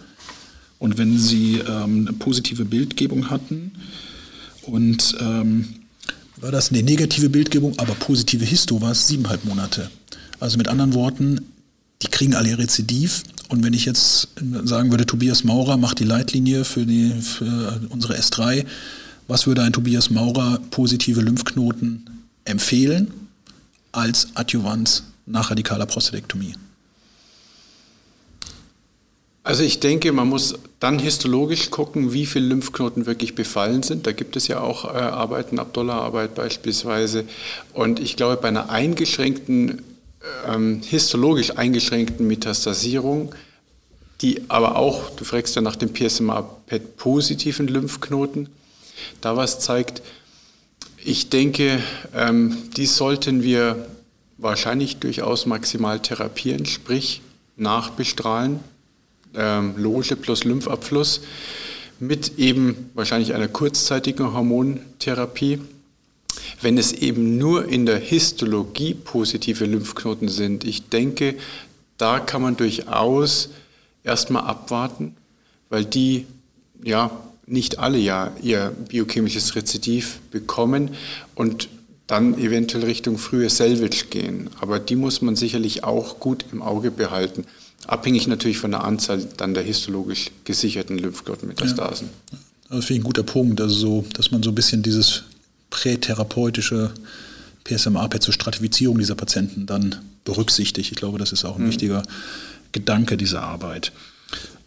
Und 0.79 0.99
wenn 0.99 1.19
sie 1.19 1.61
ähm, 1.67 2.07
eine 2.07 2.13
positive 2.13 2.65
Bildgebung 2.65 3.31
hatten 3.31 3.73
und 4.63 5.17
ähm, 5.21 5.69
war 6.37 6.53
das 6.53 6.71
eine 6.71 6.83
negative 6.83 7.29
Bildgebung, 7.29 7.79
aber 7.79 7.95
positive 7.95 8.45
Histo 8.45 8.81
war 8.81 8.93
es 8.93 9.07
siebeneinhalb 9.07 9.45
Monate. 9.45 9.91
Also 10.41 10.59
mit 10.59 10.69
anderen 10.69 10.95
Worten, 10.95 11.41
die 12.05 12.11
kriegen 12.11 12.35
alle 12.35 12.57
Rezidiv. 12.59 13.23
Und 13.49 13.65
wenn 13.65 13.73
ich 13.73 13.85
jetzt 13.85 14.29
sagen 14.65 14.91
würde, 14.91 15.07
Tobias 15.07 15.45
Maurer 15.45 15.77
macht 15.77 15.99
die 15.99 16.05
Leitlinie 16.05 16.65
für, 16.65 16.87
die, 16.87 17.13
für 17.21 17.81
unsere 17.91 18.17
S3, 18.17 18.65
was 19.27 19.47
würde 19.47 19.63
ein 19.63 19.73
Tobias 19.73 20.11
Maurer 20.11 20.61
positive 20.71 21.21
Lymphknoten 21.21 22.27
empfehlen 22.45 23.13
als 23.93 24.29
Adjuvanz 24.35 25.05
nach 25.27 25.51
radikaler 25.51 25.87
Prostatektomie? 25.87 26.55
Also 29.43 29.63
ich 29.63 29.79
denke, 29.79 30.11
man 30.13 30.29
muss 30.29 30.55
dann 30.81 30.99
histologisch 30.99 31.71
gucken, 31.71 32.15
wie 32.15 32.25
viele 32.25 32.47
Lymphknoten 32.47 33.05
wirklich 33.05 33.35
befallen 33.35 33.83
sind. 33.83 34.07
Da 34.07 34.13
gibt 34.13 34.37
es 34.37 34.49
ja 34.49 34.61
auch 34.61 34.87
äh, 34.87 34.97
Arbeiten, 34.97 35.59
Abdullah-Arbeit 35.59 36.35
beispielsweise. 36.35 37.25
Und 37.75 38.01
ich 38.01 38.17
glaube, 38.17 38.41
bei 38.41 38.49
einer 38.49 38.71
eingeschränkten 38.71 39.83
ähm, 40.47 40.81
histologisch 40.83 41.57
eingeschränkten 41.57 42.27
Metastasierung, 42.27 43.35
die 44.21 44.43
aber 44.49 44.77
auch, 44.77 45.11
du 45.11 45.25
fragst 45.25 45.57
ja 45.57 45.63
nach 45.63 45.77
dem 45.77 45.93
PSMA-PET-positiven 45.93 47.69
Lymphknoten, 47.69 48.49
da 49.21 49.37
was 49.37 49.61
zeigt, 49.61 50.03
ich 51.05 51.29
denke, 51.29 51.81
ähm, 52.15 52.57
die 52.77 52.87
sollten 52.87 53.43
wir 53.43 53.87
wahrscheinlich 54.39 54.97
durchaus 54.97 55.47
maximal 55.47 56.01
therapieren, 56.01 56.65
sprich 56.65 57.21
nachbestrahlen, 57.57 58.61
ähm, 59.35 59.75
Loge 59.77 60.17
plus 60.17 60.45
Lymphabfluss 60.45 61.21
mit 62.01 62.39
eben 62.39 62.91
wahrscheinlich 62.95 63.35
einer 63.35 63.49
kurzzeitigen 63.49 64.33
Hormontherapie. 64.33 65.61
Wenn 66.61 66.79
es 66.79 66.93
eben 66.93 67.39
nur 67.39 67.69
in 67.69 67.87
der 67.87 67.99
Histologie 67.99 68.95
positive 68.95 69.67
Lymphknoten 69.67 70.29
sind, 70.29 70.65
ich 70.65 70.89
denke, 70.89 71.35
da 71.99 72.21
kann 72.21 72.43
man 72.43 72.57
durchaus 72.57 73.51
erstmal 74.03 74.45
abwarten, 74.45 75.17
weil 75.69 75.85
die 75.85 76.27
ja 76.83 77.11
nicht 77.47 77.79
alle 77.79 77.99
ja 77.99 78.33
ihr 78.43 78.75
biochemisches 78.89 79.55
Rezidiv 79.55 80.21
bekommen 80.31 80.91
und 81.35 81.69
dann 82.07 82.39
eventuell 82.39 82.85
Richtung 82.85 83.19
frühe 83.19 83.49
Selvage 83.49 84.07
gehen. 84.11 84.51
Aber 84.61 84.79
die 84.79 84.97
muss 84.97 85.23
man 85.23 85.37
sicherlich 85.37 85.85
auch 85.85 86.21
gut 86.21 86.45
im 86.53 86.63
Auge 86.63 86.91
behalten. 86.91 87.45
Abhängig 87.87 88.27
natürlich 88.27 88.59
von 88.59 88.71
der 88.71 88.85
Anzahl 88.85 89.27
dann 89.37 89.55
der 89.55 89.63
histologisch 89.63 90.31
gesicherten 90.45 90.99
Lymphknotenmetastasen. 90.99 92.09
Ja. 92.33 92.39
Das 92.71 92.87
finde 92.87 92.95
ich 92.95 93.01
ein 93.01 93.05
guter 93.05 93.23
Punkt, 93.23 93.61
also 93.61 93.75
so, 93.75 94.05
dass 94.15 94.31
man 94.31 94.43
so 94.43 94.51
ein 94.51 94.55
bisschen 94.55 94.83
dieses 94.83 95.25
prätherapeutische 95.75 96.93
PSMA-PET 97.65 98.23
zur 98.23 98.33
Stratifizierung 98.33 98.97
dieser 98.99 99.17
Patienten 99.17 99.67
dann 99.67 99.97
berücksichtigt. 100.25 100.93
Ich 100.93 100.97
glaube, 100.97 101.19
das 101.19 101.33
ist 101.33 101.45
auch 101.45 101.57
ein 101.57 101.65
mhm. 101.65 101.69
wichtiger 101.69 102.03
Gedanke 102.71 103.17
dieser 103.17 103.43
Arbeit. 103.43 103.91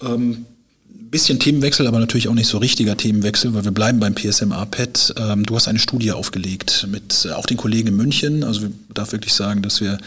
Ähm, 0.02 0.46
bisschen 0.90 1.40
Themenwechsel, 1.40 1.88
aber 1.88 2.00
natürlich 2.00 2.28
auch 2.28 2.34
nicht 2.34 2.50
so 2.50 2.58
richtiger 2.58 2.98
Themenwechsel, 2.98 3.54
weil 3.54 3.64
wir 3.64 3.72
bleiben 3.72 4.02
beim 4.02 4.16
PSMA-PET. 4.16 5.16
Ähm, 5.18 5.46
du 5.46 5.56
hast 5.56 5.70
eine 5.70 5.80
Studie 5.80 6.12
aufgelegt 6.12 6.88
mit 6.92 7.26
äh, 7.26 7.32
auch 7.32 7.46
den 7.46 7.56
Kollegen 7.56 7.88
in 7.88 7.96
München. 7.96 8.44
Also 8.44 8.66
ich 8.66 8.74
darf 8.94 9.14
wirklich 9.14 9.34
sagen, 9.34 9.62
dass 9.62 9.80
wir 9.80 9.98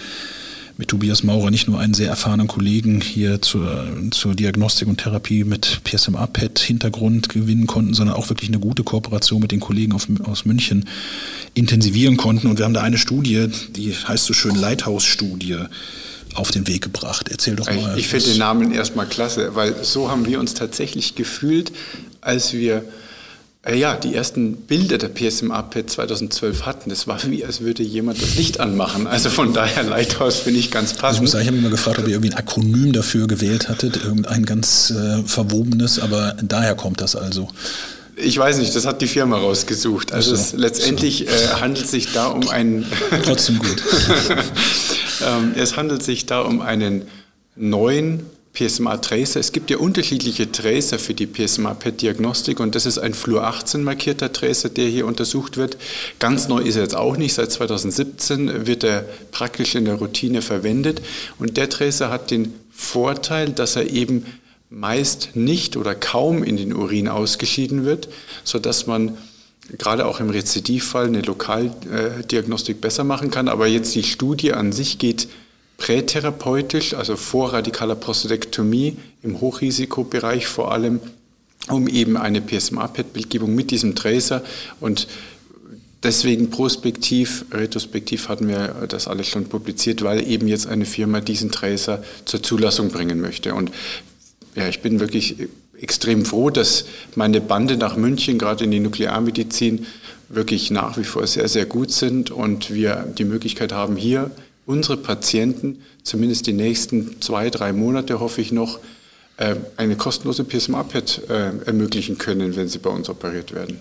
mit 0.77 0.89
Tobias 0.89 1.23
Maurer 1.23 1.50
nicht 1.50 1.69
nur 1.69 1.79
einen 1.79 1.95
sehr 1.95 2.09
erfahrenen 2.09 2.47
Kollegen 2.47 3.00
hier 3.00 3.43
zur, 3.43 3.87
zur 4.11 4.35
Diagnostik 4.35 4.89
und 4.89 4.99
Therapie 4.99 5.45
mit 5.45 5.81
PSMA-PET-Hintergrund 5.85 7.29
gewinnen 7.29 7.67
konnten, 7.67 7.95
sondern 7.95 8.17
auch 8.17 8.29
wirklich 8.31 8.50
eine 8.50 8.59
gute 8.59 8.83
Kooperation 8.83 9.41
mit 9.41 9.53
den 9.53 9.61
Kollegen 9.61 9.93
auf, 9.93 10.07
aus 10.25 10.45
München 10.45 10.87
intensivieren 11.55 12.17
konnten. 12.17 12.47
Und 12.47 12.59
wir 12.59 12.65
haben 12.65 12.75
da 12.75 12.83
eine 12.83 12.99
Studie, 12.99 13.49
die 13.77 13.93
heißt 13.93 14.25
so 14.25 14.33
schön 14.33 14.55
Lighthouse-Studie 14.55 15.59
auf 16.35 16.50
den 16.50 16.67
Weg 16.67 16.83
gebracht. 16.83 17.29
Erzähl 17.31 17.57
doch 17.57 17.67
mal. 17.67 17.95
Ich, 17.97 18.05
ich 18.05 18.09
finde 18.09 18.27
den 18.27 18.39
Namen 18.39 18.73
erstmal 18.73 19.07
klasse, 19.07 19.55
weil 19.55 19.85
so 19.85 20.11
haben 20.11 20.27
wir 20.27 20.41
uns 20.41 20.55
tatsächlich 20.55 21.15
gefühlt, 21.15 21.73
als 22.21 22.53
wir 22.53 22.85
ja, 23.69 23.95
die 23.95 24.14
ersten 24.14 24.57
Bilder 24.57 24.97
der 24.97 25.09
PSMA-PET 25.09 25.90
2012 25.90 26.64
hatten. 26.64 26.88
Das 26.88 27.07
war 27.07 27.19
wie, 27.26 27.45
als 27.45 27.61
würde 27.61 27.83
jemand 27.83 28.21
das 28.23 28.37
Licht 28.37 28.59
anmachen. 28.59 29.07
Also 29.07 29.29
von 29.29 29.52
daher 29.52 29.83
Lighthouse 29.83 30.38
finde 30.38 30.61
ich 30.61 30.71
ganz 30.71 30.95
passend. 30.95 31.05
Also 31.05 31.17
ich 31.17 31.21
muss 31.23 31.31
sagen, 31.33 31.43
ich 31.43 31.49
habe 31.49 31.57
mich 31.57 31.64
mal 31.64 31.71
gefragt, 31.71 31.99
ob 31.99 32.07
ihr 32.07 32.14
irgendwie 32.14 32.31
ein 32.31 32.38
Akronym 32.38 32.93
dafür 32.95 33.26
gewählt 33.26 33.69
hattet, 33.69 34.02
irgendein 34.02 34.47
ganz 34.47 34.90
äh, 34.90 35.23
verwobenes, 35.25 35.99
aber 35.99 36.37
daher 36.43 36.75
kommt 36.75 37.02
das 37.02 37.17
also. 37.17 37.49
Ich 38.17 38.38
weiß 38.38 38.59
nicht, 38.59 38.75
das 38.75 38.87
hat 38.87 39.02
die 39.02 39.07
Firma 39.07 39.37
rausgesucht. 39.37 40.12
Also 40.12 40.35
so, 40.35 40.40
es, 40.40 40.52
letztendlich 40.55 41.26
so. 41.29 41.35
äh, 41.35 41.61
handelt 41.61 41.85
es 41.85 41.90
sich 41.90 42.12
da 42.12 42.29
um 42.29 42.49
einen. 42.49 42.87
Trotzdem 43.25 43.59
gut. 43.59 43.83
ähm, 45.26 45.52
es 45.55 45.76
handelt 45.76 46.02
sich 46.02 46.25
da 46.25 46.40
um 46.40 46.62
einen 46.62 47.02
neuen 47.57 48.21
PSMA-Tracer. 48.52 49.38
Es 49.38 49.52
gibt 49.52 49.71
ja 49.71 49.78
unterschiedliche 49.78 50.50
Tracer 50.50 50.99
für 50.99 51.14
die 51.14 51.26
PSMA-PET-Diagnostik 51.26 52.61
und 52.61 52.75
das 52.75 52.85
ist 52.85 52.99
ein 52.99 53.14
Fluor-18 53.14 53.78
markierter 53.78 54.33
Tracer, 54.33 54.69
der 54.69 54.88
hier 54.88 55.07
untersucht 55.07 55.57
wird. 55.57 55.76
Ganz 56.19 56.49
neu 56.49 56.61
ist 56.61 56.76
er 56.76 56.83
jetzt 56.83 56.97
auch 56.97 57.16
nicht. 57.16 57.35
Seit 57.35 57.52
2017 57.52 58.66
wird 58.66 58.85
er 58.85 59.04
praktisch 59.30 59.75
in 59.76 59.85
der 59.85 59.95
Routine 59.95 60.42
verwendet 60.42 61.00
und 61.38 61.57
der 61.57 61.69
Tracer 61.69 62.11
hat 62.11 62.30
den 62.30 62.52
Vorteil, 62.73 63.50
dass 63.50 63.76
er 63.76 63.88
eben 63.90 64.26
meist 64.69 65.30
nicht 65.35 65.76
oder 65.76 65.95
kaum 65.95 66.42
in 66.42 66.57
den 66.57 66.73
Urin 66.73 67.09
ausgeschieden 67.09 67.85
wird, 67.85 68.09
sodass 68.45 68.87
man 68.87 69.16
gerade 69.78 70.07
auch 70.07 70.21
im 70.21 70.30
Rezidivfall 70.30 71.07
eine 71.07 71.23
Lokaldiagnostik 71.23 72.80
besser 72.80 73.04
machen 73.04 73.30
kann. 73.30 73.49
Aber 73.49 73.66
jetzt 73.66 73.95
die 73.95 74.02
Studie 74.02 74.52
an 74.52 74.73
sich 74.73 74.99
geht 74.99 75.28
prätherapeutisch, 75.81 76.95
also 76.95 77.17
vor 77.17 77.53
radikaler 77.53 77.97
Prostatektomie 77.97 78.97
im 79.23 79.41
Hochrisikobereich 79.41 80.47
vor 80.47 80.71
allem, 80.71 81.01
um 81.69 81.89
eben 81.89 82.17
eine 82.17 82.41
PSMA-PET-Bildgebung 82.41 83.53
mit 83.53 83.73
diesem 83.73 83.97
Tracer 83.97 84.45
und 84.79 85.09
Deswegen 86.03 86.49
prospektiv, 86.49 87.45
retrospektiv 87.53 88.31
hatten 88.31 88.49
wir 88.49 88.87
das 88.89 89.07
alles 89.07 89.29
schon 89.29 89.51
publiziert, 89.51 90.03
weil 90.03 90.27
eben 90.27 90.49
jetzt 90.49 90.67
eine 90.67 90.87
Firma 90.87 91.21
diesen 91.21 91.51
Tracer 91.53 92.03
zur 92.25 92.43
Zulassung 92.43 92.89
bringen 92.89 93.21
möchte. 93.21 93.55
Und 93.55 93.71
ja, 94.55 94.67
ich 94.67 94.81
bin 94.81 94.99
wirklich 94.99 95.37
extrem 95.79 96.25
froh, 96.25 96.49
dass 96.49 96.87
meine 97.17 97.43
Bande 97.43 97.77
nach 97.77 97.97
München, 97.97 98.39
gerade 98.39 98.65
in 98.65 98.71
die 98.71 98.81
Nuklearmedizin, 98.81 99.85
wirklich 100.31 100.71
nach 100.71 100.97
wie 100.97 101.05
vor 101.05 101.27
sehr, 101.27 101.49
sehr 101.49 101.67
gut 101.67 101.91
sind 101.91 102.31
und 102.31 102.73
wir 102.73 103.07
die 103.19 103.25
Möglichkeit 103.25 103.73
haben, 103.73 103.97
hier 103.97 104.31
unsere 104.71 104.97
Patienten, 104.97 105.79
zumindest 106.05 106.47
die 106.47 106.53
nächsten 106.53 107.21
zwei, 107.21 107.50
drei 107.50 107.73
Monate 107.73 108.21
hoffe 108.21 108.41
ich 108.41 108.53
noch, 108.53 108.79
äh, 109.37 109.57
eine 109.77 109.97
kostenlose 109.97 110.45
PSMA-PET 110.45 111.23
äh, 111.29 111.67
ermöglichen 111.67 112.19
können, 112.19 112.55
wenn 112.55 112.69
sie 112.69 112.79
bei 112.79 112.91
uns 112.91 113.09
operiert 113.09 113.53
werden. 113.53 113.79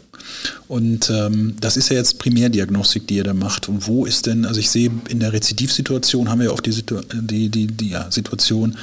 Und 0.68 1.12
ähm, 1.12 1.56
das 1.62 1.78
ist 1.78 1.90
ja 1.90 1.98
jetzt 1.98 2.18
Primärdiagnostik, 2.18 3.06
die 3.08 3.18
ihr 3.18 3.24
da 3.24 3.36
macht. 3.36 3.70
Und 3.70 3.86
wo 3.86 4.06
ist 4.06 4.26
denn, 4.26 4.46
also 4.46 4.60
ich 4.60 4.72
sehe 4.72 4.90
in 5.10 5.20
der 5.20 5.32
Rezidivsituation 5.32 6.30
haben 6.30 6.42
wir 6.42 6.52
auch 6.52 6.62
die, 6.62 6.72
Situ 6.72 7.02
die, 7.14 7.50
die, 7.50 7.68
die 7.68 7.90
ja, 7.90 8.10
Situation, 8.10 8.78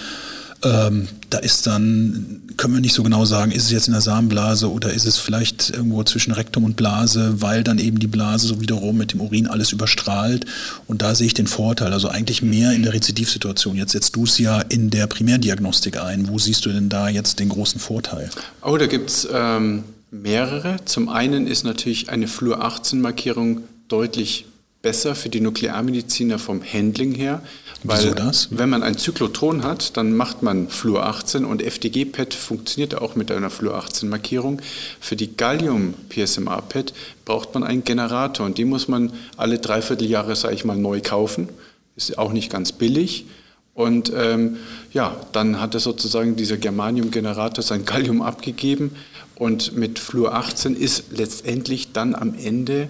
ähm, 0.63 1.09
da 1.31 1.39
ist 1.39 1.67
dann, 1.67 2.43
können 2.57 2.75
wir 2.75 2.81
nicht 2.81 2.95
so 2.95 3.03
genau 3.03 3.25
sagen, 3.25 3.51
ist 3.51 3.65
es 3.65 3.71
jetzt 3.71 3.89
in 3.89 3.93
der 3.93 4.01
Samenblase 4.01 4.71
oder 4.71 4.93
ist 4.93 5.07
es 5.07 5.19
vielleicht 5.19 5.71
irgendwo 5.71 6.03
zwischen 6.05 6.33
Rektum 6.33 6.65
und 6.65 6.77
Blase, 6.77 7.43
weil 7.43 7.63
dann 7.63 7.79
eben 7.79 7.99
die 7.99 8.07
Blase 8.07 8.47
so 8.47 8.61
wiederum 8.61 8.97
mit 8.97 9.13
dem 9.13 9.21
Urin 9.21 9.47
alles 9.47 9.73
überstrahlt. 9.73 10.47
Und 10.87 11.03
da 11.03 11.15
sehe 11.15 11.27
ich 11.27 11.35
den 11.35 11.47
Vorteil, 11.47 11.93
also 11.93 12.09
eigentlich 12.09 12.43
mehr 12.43 12.73
in 12.73 12.83
der 12.83 12.95
Rezidivsituation. 12.95 13.77
Jetzt 13.77 13.93
setzt 13.93 14.17
du 14.17 14.25
es 14.25 14.39
ja 14.39 14.61
in 14.61 14.91
der 14.91 15.07
Primärdiagnostik 15.07 16.01
ein. 16.01 16.29
Wo 16.29 16.39
siehst 16.39 16.65
du 16.65 16.71
denn 16.71 16.89
da 16.89 17.09
jetzt 17.09 17.39
den 17.39 17.49
großen 17.49 17.81
Vorteil? 17.81 18.31
Oh, 18.63 18.77
da 18.77 18.87
gibt 18.87 19.11
es 19.11 19.29
ähm, 19.33 19.85
mehrere. 20.11 20.77
Zum 20.85 21.09
einen 21.09 21.47
ist 21.47 21.65
natürlich 21.65 22.09
eine 22.09 22.29
Fluor-18-Markierung 22.29 23.63
deutlich 23.89 24.47
besser 24.87 25.17
für 25.17 25.29
die 25.29 25.41
Nuklearmediziner 25.41 26.39
vom 26.39 26.63
Handling 26.63 27.13
her. 27.13 27.43
Weil 27.83 28.05
Wieso 28.05 28.15
das? 28.15 28.49
wenn 28.53 28.71
man 28.71 28.85
ein 28.85 28.97
Zyklotron 28.97 29.65
hat, 29.65 29.97
dann 29.97 30.15
macht 30.15 30.45
man 30.45 30.69
Fluor 30.69 31.07
18 31.07 31.45
und 31.45 31.61
FDG-PET 31.61 32.35
funktioniert 32.35 32.95
auch 32.95 33.17
mit 33.17 33.33
einer 33.33 33.51
Fluor 33.51 33.75
18 33.79 34.09
Markierung. 34.09 34.63
Für 35.01 35.17
die 35.17 35.37
Gallium-PSMA-PET 35.37 36.95
braucht 37.25 37.53
man 37.55 37.65
einen 37.65 37.83
Generator 37.83 38.47
und 38.47 38.59
die 38.59 38.65
muss 38.65 38.87
man 38.87 39.13
alle 39.37 39.59
dreiviertel 39.59 40.09
Jahre, 40.09 40.37
sage 40.37 40.55
ich 40.55 40.65
mal, 40.65 40.77
neu 40.77 41.01
kaufen. 41.01 41.49
Ist 41.97 42.17
auch 42.17 42.33
nicht 42.33 42.53
ganz 42.53 42.71
billig. 42.71 43.27
Und 43.75 44.13
ähm, 44.15 44.59
ja, 44.93 45.17
dann 45.33 45.61
hat 45.61 45.75
er 45.75 45.81
sozusagen 45.81 46.37
dieser 46.37 46.59
Germanium-Generator 46.59 47.65
sein 47.65 47.85
Gallium 47.85 48.23
abgegeben 48.23 48.93
und 49.35 49.77
mit 49.77 49.99
Fluor 49.99 50.35
18 50.35 50.77
ist 50.77 51.07
letztendlich 51.11 51.91
dann 51.91 52.15
am 52.15 52.37
Ende 52.39 52.87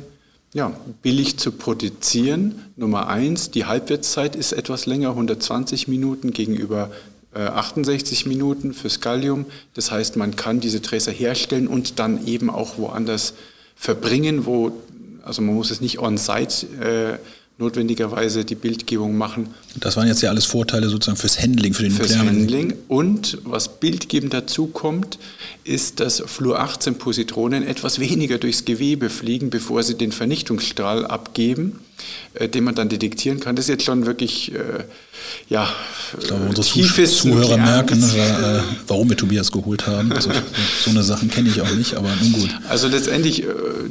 ja, 0.57 0.73
billig 1.03 1.37
zu 1.37 1.53
produzieren. 1.53 2.63
Nummer 2.77 3.09
eins, 3.09 3.51
die 3.51 3.67
Halbwertszeit 3.67 4.35
ist 4.35 4.53
etwas 4.53 4.87
länger, 4.87 5.11
120 5.11 5.87
Minuten 5.87 6.31
gegenüber 6.31 6.91
68 7.35 8.25
äh, 8.25 8.29
Minuten 8.31 8.73
fürs 8.73 9.03
Gallium. 9.03 9.45
Das 9.75 9.91
heißt, 9.91 10.17
man 10.17 10.35
kann 10.35 10.61
diese 10.61 10.81
Tracer 10.81 11.13
herstellen 11.13 11.69
und 11.69 11.99
dann 11.99 12.27
eben 12.27 12.49
auch 12.49 12.79
woanders 12.79 13.35
verbringen, 13.75 14.47
wo, 14.47 14.73
also 15.23 15.43
man 15.43 15.55
muss 15.55 15.71
es 15.71 15.83
nicht 15.83 15.99
on-site 15.99 16.67
äh, 16.81 17.19
notwendigerweise 17.59 18.45
die 18.45 18.55
Bildgebung 18.55 19.17
machen. 19.17 19.49
Das 19.81 19.97
waren 19.97 20.09
jetzt 20.09 20.21
ja 20.21 20.29
alles 20.29 20.45
Vorteile 20.45 20.89
sozusagen 20.89 21.17
fürs 21.17 21.41
Handling, 21.41 21.73
für 21.73 21.85
den 21.85 21.93
Fürs 21.93 22.17
Handling. 22.17 22.75
Und 22.89 23.39
was 23.45 23.81
bildgebend 23.81 24.35
dazu 24.35 24.67
kommt, 24.67 25.19
ist, 25.65 26.01
dass 26.01 26.23
Fluor-18-Positronen 26.27 27.67
etwas 27.67 27.99
weniger 27.99 28.37
durchs 28.39 28.67
Gewebe 28.67 29.09
fliegen, 29.09 29.49
bevor 29.49 29.83
sie 29.83 29.97
den 29.97 30.13
Vernichtungsstrahl 30.13 31.07
abgeben. 31.07 31.81
äh, 32.35 32.49
den 32.49 32.65
man 32.65 32.75
dann 32.75 32.89
detektieren 32.89 33.41
kann. 33.41 33.57
Das 33.57 33.67
ist 33.67 33.71
jetzt 33.71 33.85
schon 33.85 34.07
wirklich, 34.07 34.53
äh, 34.55 34.85
ja, 35.49 35.69
ich 36.19 36.27
glaube, 36.27 36.47
unsere 36.47 36.67
tiefes 36.67 37.19
Zuhörer 37.19 37.57
merken, 37.57 38.03
äh, 38.03 38.61
warum 38.87 39.09
wir 39.09 39.17
Tobias 39.17 39.53
geholt 39.53 39.87
haben. 39.87 40.13
Also, 40.13 40.31
so 40.85 40.91
eine 40.91 41.03
Sachen 41.03 41.31
kenne 41.31 41.49
ich 41.49 41.61
auch 41.61 41.71
nicht, 41.75 41.95
aber 41.95 42.09
nun 42.21 42.33
gut. 42.33 42.51
Also 42.69 42.89
letztendlich, 42.89 43.45
äh, 43.45 43.47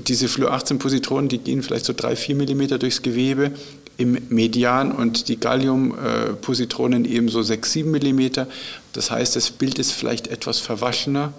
diese 0.06 0.27
Fluor 0.27 0.51
18 0.51 0.80
Positronen, 0.80 1.30
die 1.30 1.38
gehen 1.38 1.63
vielleicht 1.63 1.86
so 1.86 1.94
drei, 1.94 2.15
vier 2.15 2.36
Millimeter 2.36 2.77
durchs 2.77 3.01
Gewebe 3.01 3.51
im 3.98 4.18
Median 4.30 4.92
und 4.92 5.27
die 5.30 5.39
Gallium-Positronen 5.39 7.06
eben 7.06 7.30
so 7.30 7.42
6, 7.42 7.72
7 7.72 7.92
Millimeter. 7.92 8.48
Das 8.94 9.12
heißt, 9.12 9.36
das 9.36 9.51
Bild 9.51 9.80
ist 9.80 9.92
vielleicht 9.92 10.27
etwas 10.27 10.60
verwaschener 10.60 11.34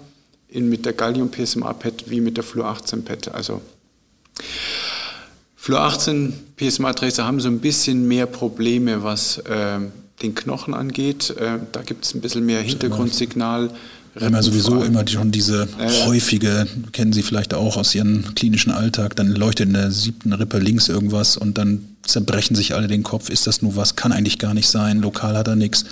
in, 0.49 0.69
mit 0.69 0.85
der 0.85 0.93
Gallium-PSMA-PET 0.93 2.09
wie 2.09 2.21
mit 2.21 2.37
der 2.37 2.43
Fluor-18-PET. 2.43 3.29
Also 3.29 3.61
Fluor-18 5.67 6.31
PSMA-Tracer 6.55 7.25
haben 7.25 7.41
so 7.41 7.49
ein 7.49 7.59
bisschen 7.59 8.07
mehr 8.07 8.25
Probleme, 8.25 9.03
was 9.03 9.39
äh, 9.39 9.79
den 10.21 10.33
Knochen 10.33 10.73
angeht. 10.73 11.31
Äh, 11.31 11.59
da 11.73 11.81
gibt 11.81 12.05
es 12.05 12.13
ein 12.13 12.21
bisschen 12.21 12.45
mehr 12.45 12.61
Hintergrundsignal. 12.61 13.71
Wir 14.17 14.27
haben 14.27 14.33
ja 14.33 14.41
sowieso 14.41 14.81
immer 14.83 15.07
schon 15.07 15.31
diese 15.31 15.67
äh, 15.79 16.05
häufige, 16.05 16.67
kennen 16.91 17.13
Sie 17.13 17.23
vielleicht 17.23 17.53
auch 17.53 17.77
aus 17.77 17.93
Ihrem 17.93 18.35
klinischen 18.35 18.71
Alltag, 18.71 19.15
dann 19.15 19.27
leuchtet 19.27 19.67
in 19.67 19.73
der 19.73 19.91
siebten 19.91 20.33
Rippe 20.33 20.59
links 20.59 20.87
irgendwas 20.89 21.37
und 21.37 21.57
dann 21.57 21.85
zerbrechen 22.03 22.55
sich 22.55 22.73
alle 22.73 22.87
den 22.87 23.03
Kopf. 23.03 23.29
Ist 23.29 23.47
das 23.47 23.61
nur 23.61 23.75
was? 23.75 23.95
Kann 23.95 24.11
eigentlich 24.11 24.39
gar 24.39 24.53
nicht 24.53 24.67
sein. 24.67 24.99
Lokal 25.01 25.37
hat 25.37 25.47
er 25.47 25.55
nichts 25.55 25.85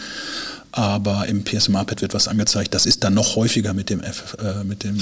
aber 0.75 1.25
im 1.27 1.45
PSMA-Pad 1.45 2.01
wird 2.01 2.13
was 2.13 2.27
angezeigt. 2.27 2.73
Das 2.73 2.85
ist 2.85 3.03
dann 3.05 3.13
noch 3.13 3.37
häufiger 3.37 3.73
mit 3.73 3.89
dem, 3.89 4.01
F, 4.01 4.35
äh, 4.43 4.61
mit 4.65 4.83
dem 4.83 4.97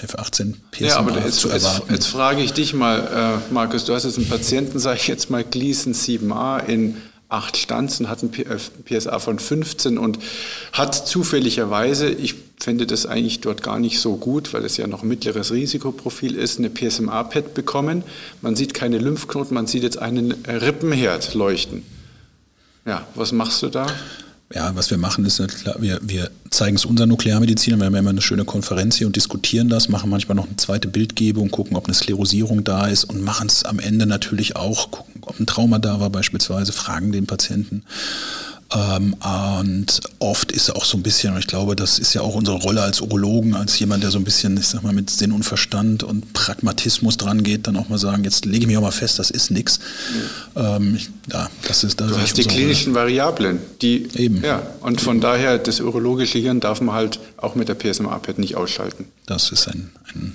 F18 0.00 0.54
PSMA 0.70 0.86
ja, 0.86 0.96
aber 0.98 1.18
jetzt, 1.18 1.40
zu 1.40 1.48
erwarten. 1.48 1.82
Jetzt, 1.88 1.90
jetzt, 1.90 2.06
frage 2.06 2.42
ich 2.42 2.52
dich 2.52 2.74
mal, 2.74 3.42
äh, 3.50 3.52
Markus, 3.52 3.84
du 3.84 3.92
hast 3.92 4.04
jetzt 4.04 4.18
einen 4.18 4.28
Patienten, 4.28 4.78
sage 4.78 5.00
ich 5.00 5.08
jetzt 5.08 5.28
mal, 5.28 5.42
Gleason 5.42 5.94
7a 5.94 6.64
in 6.64 6.96
acht 7.28 7.56
Stanzen, 7.56 8.08
hat 8.08 8.22
ein 8.22 8.30
PSA 8.30 9.16
äh, 9.16 9.20
von 9.20 9.40
15 9.40 9.98
und 9.98 10.20
hat 10.72 10.94
zufälligerweise, 10.94 12.08
ich 12.08 12.36
finde 12.58 12.86
das 12.86 13.06
eigentlich 13.06 13.40
dort 13.40 13.62
gar 13.62 13.78
nicht 13.78 14.00
so 14.00 14.16
gut, 14.16 14.52
weil 14.52 14.64
es 14.64 14.76
ja 14.76 14.86
noch 14.86 15.02
ein 15.02 15.08
mittleres 15.08 15.52
Risikoprofil 15.52 16.34
ist, 16.34 16.58
eine 16.58 16.70
PSMA-PET 16.70 17.54
bekommen. 17.54 18.02
Man 18.42 18.56
sieht 18.56 18.74
keine 18.74 18.98
Lymphknoten, 18.98 19.54
man 19.54 19.66
sieht 19.66 19.82
jetzt 19.82 19.98
einen 19.98 20.32
Rippenherd 20.46 21.34
leuchten. 21.34 21.82
Ja, 22.86 23.06
was 23.14 23.32
machst 23.32 23.62
du 23.62 23.68
da? 23.68 23.86
Ja, 24.54 24.76
was 24.76 24.90
wir 24.90 24.98
machen 24.98 25.24
ist, 25.24 25.42
klar, 25.60 25.74
wir, 25.80 25.98
wir 26.02 26.30
zeigen 26.50 26.76
es 26.76 26.84
unseren 26.84 27.08
Nuklearmedizinern, 27.08 27.80
wir 27.80 27.86
haben 27.86 27.94
ja 27.94 27.98
immer 27.98 28.10
eine 28.10 28.22
schöne 28.22 28.44
Konferenz 28.44 28.94
hier 28.94 29.08
und 29.08 29.16
diskutieren 29.16 29.68
das, 29.68 29.88
machen 29.88 30.08
manchmal 30.08 30.36
noch 30.36 30.46
eine 30.46 30.54
zweite 30.54 30.86
Bildgebung, 30.86 31.50
gucken, 31.50 31.76
ob 31.76 31.86
eine 31.86 31.94
Sklerosierung 31.94 32.62
da 32.62 32.86
ist 32.86 33.02
und 33.04 33.22
machen 33.22 33.48
es 33.48 33.64
am 33.64 33.80
Ende 33.80 34.06
natürlich 34.06 34.54
auch, 34.54 34.92
gucken, 34.92 35.22
ob 35.22 35.40
ein 35.40 35.46
Trauma 35.46 35.80
da 35.80 35.98
war 35.98 36.10
beispielsweise, 36.10 36.70
fragen 36.70 37.10
den 37.10 37.26
Patienten. 37.26 37.82
Ähm, 38.74 39.14
und 39.14 40.00
oft 40.18 40.50
ist 40.50 40.70
auch 40.70 40.84
so 40.84 40.96
ein 40.96 41.02
bisschen, 41.02 41.34
und 41.34 41.38
ich 41.38 41.46
glaube, 41.46 41.76
das 41.76 42.00
ist 42.00 42.14
ja 42.14 42.22
auch 42.22 42.34
unsere 42.34 42.56
Rolle 42.56 42.82
als 42.82 43.00
Urologen, 43.00 43.54
als 43.54 43.78
jemand, 43.78 44.02
der 44.02 44.10
so 44.10 44.18
ein 44.18 44.24
bisschen, 44.24 44.56
ich 44.56 44.66
sag 44.66 44.82
mal, 44.82 44.92
mit 44.92 45.08
Sinn 45.08 45.30
und 45.30 45.44
Verstand 45.44 46.02
und 46.02 46.32
Pragmatismus 46.32 47.16
dran 47.16 47.44
geht, 47.44 47.68
dann 47.68 47.76
auch 47.76 47.88
mal 47.88 47.98
sagen, 47.98 48.24
jetzt 48.24 48.44
lege 48.44 48.62
ich 48.62 48.66
mich 48.66 48.76
auch 48.76 48.82
mal 48.82 48.90
fest, 48.90 49.20
das 49.20 49.30
ist 49.30 49.52
nichts. 49.52 49.78
Ähm, 50.56 50.98
ja, 51.32 51.48
das 51.68 51.84
ist, 51.84 52.00
das 52.00 52.10
du 52.10 52.18
hast 52.18 52.36
die 52.38 52.42
klinischen 52.42 52.92
Rolle. 52.92 53.04
Variablen, 53.04 53.60
die 53.82 54.08
eben. 54.16 54.42
Ja, 54.42 54.62
und 54.80 55.00
von 55.00 55.20
daher, 55.20 55.58
das 55.58 55.80
urologische 55.80 56.38
Hirn 56.38 56.58
darf 56.58 56.80
man 56.80 56.94
halt 56.94 57.20
auch 57.36 57.54
mit 57.54 57.68
der 57.68 57.74
PSMA-PET 57.74 58.40
nicht 58.40 58.56
ausschalten. 58.56 59.06
Das 59.26 59.50
ist 59.52 59.68
ein, 59.68 59.92
ein, 60.12 60.32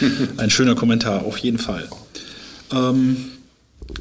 ein, 0.00 0.28
ein 0.38 0.50
schöner 0.50 0.74
Kommentar, 0.74 1.24
auf 1.24 1.38
jeden 1.38 1.58
Fall. 1.58 1.88
Ähm, 2.72 3.16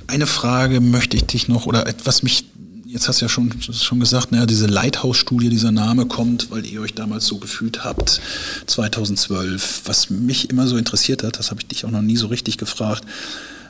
eine 0.07 0.25
Frage 0.25 0.79
möchte 0.81 1.17
ich 1.17 1.25
dich 1.25 1.47
noch, 1.47 1.67
oder 1.67 1.85
etwas 1.87 2.23
mich 2.23 2.45
Jetzt 2.93 3.07
hast 3.07 3.21
du 3.21 3.25
ja 3.25 3.29
schon, 3.29 3.51
schon 3.59 3.99
gesagt, 3.99 4.31
naja, 4.31 4.45
diese 4.45 4.67
Lighthouse-Studie, 4.67 5.49
dieser 5.49 5.71
Name 5.71 6.05
kommt, 6.05 6.51
weil 6.51 6.63
ihr 6.63 6.79
euch 6.79 6.93
damals 6.93 7.25
so 7.25 7.39
gefühlt 7.39 7.83
habt, 7.83 8.21
2012. 8.67 9.81
Was 9.85 10.11
mich 10.11 10.51
immer 10.51 10.67
so 10.67 10.77
interessiert 10.77 11.23
hat, 11.23 11.39
das 11.39 11.49
habe 11.49 11.59
ich 11.61 11.65
dich 11.65 11.85
auch 11.85 11.89
noch 11.89 12.03
nie 12.03 12.17
so 12.17 12.27
richtig 12.27 12.59
gefragt, 12.59 13.03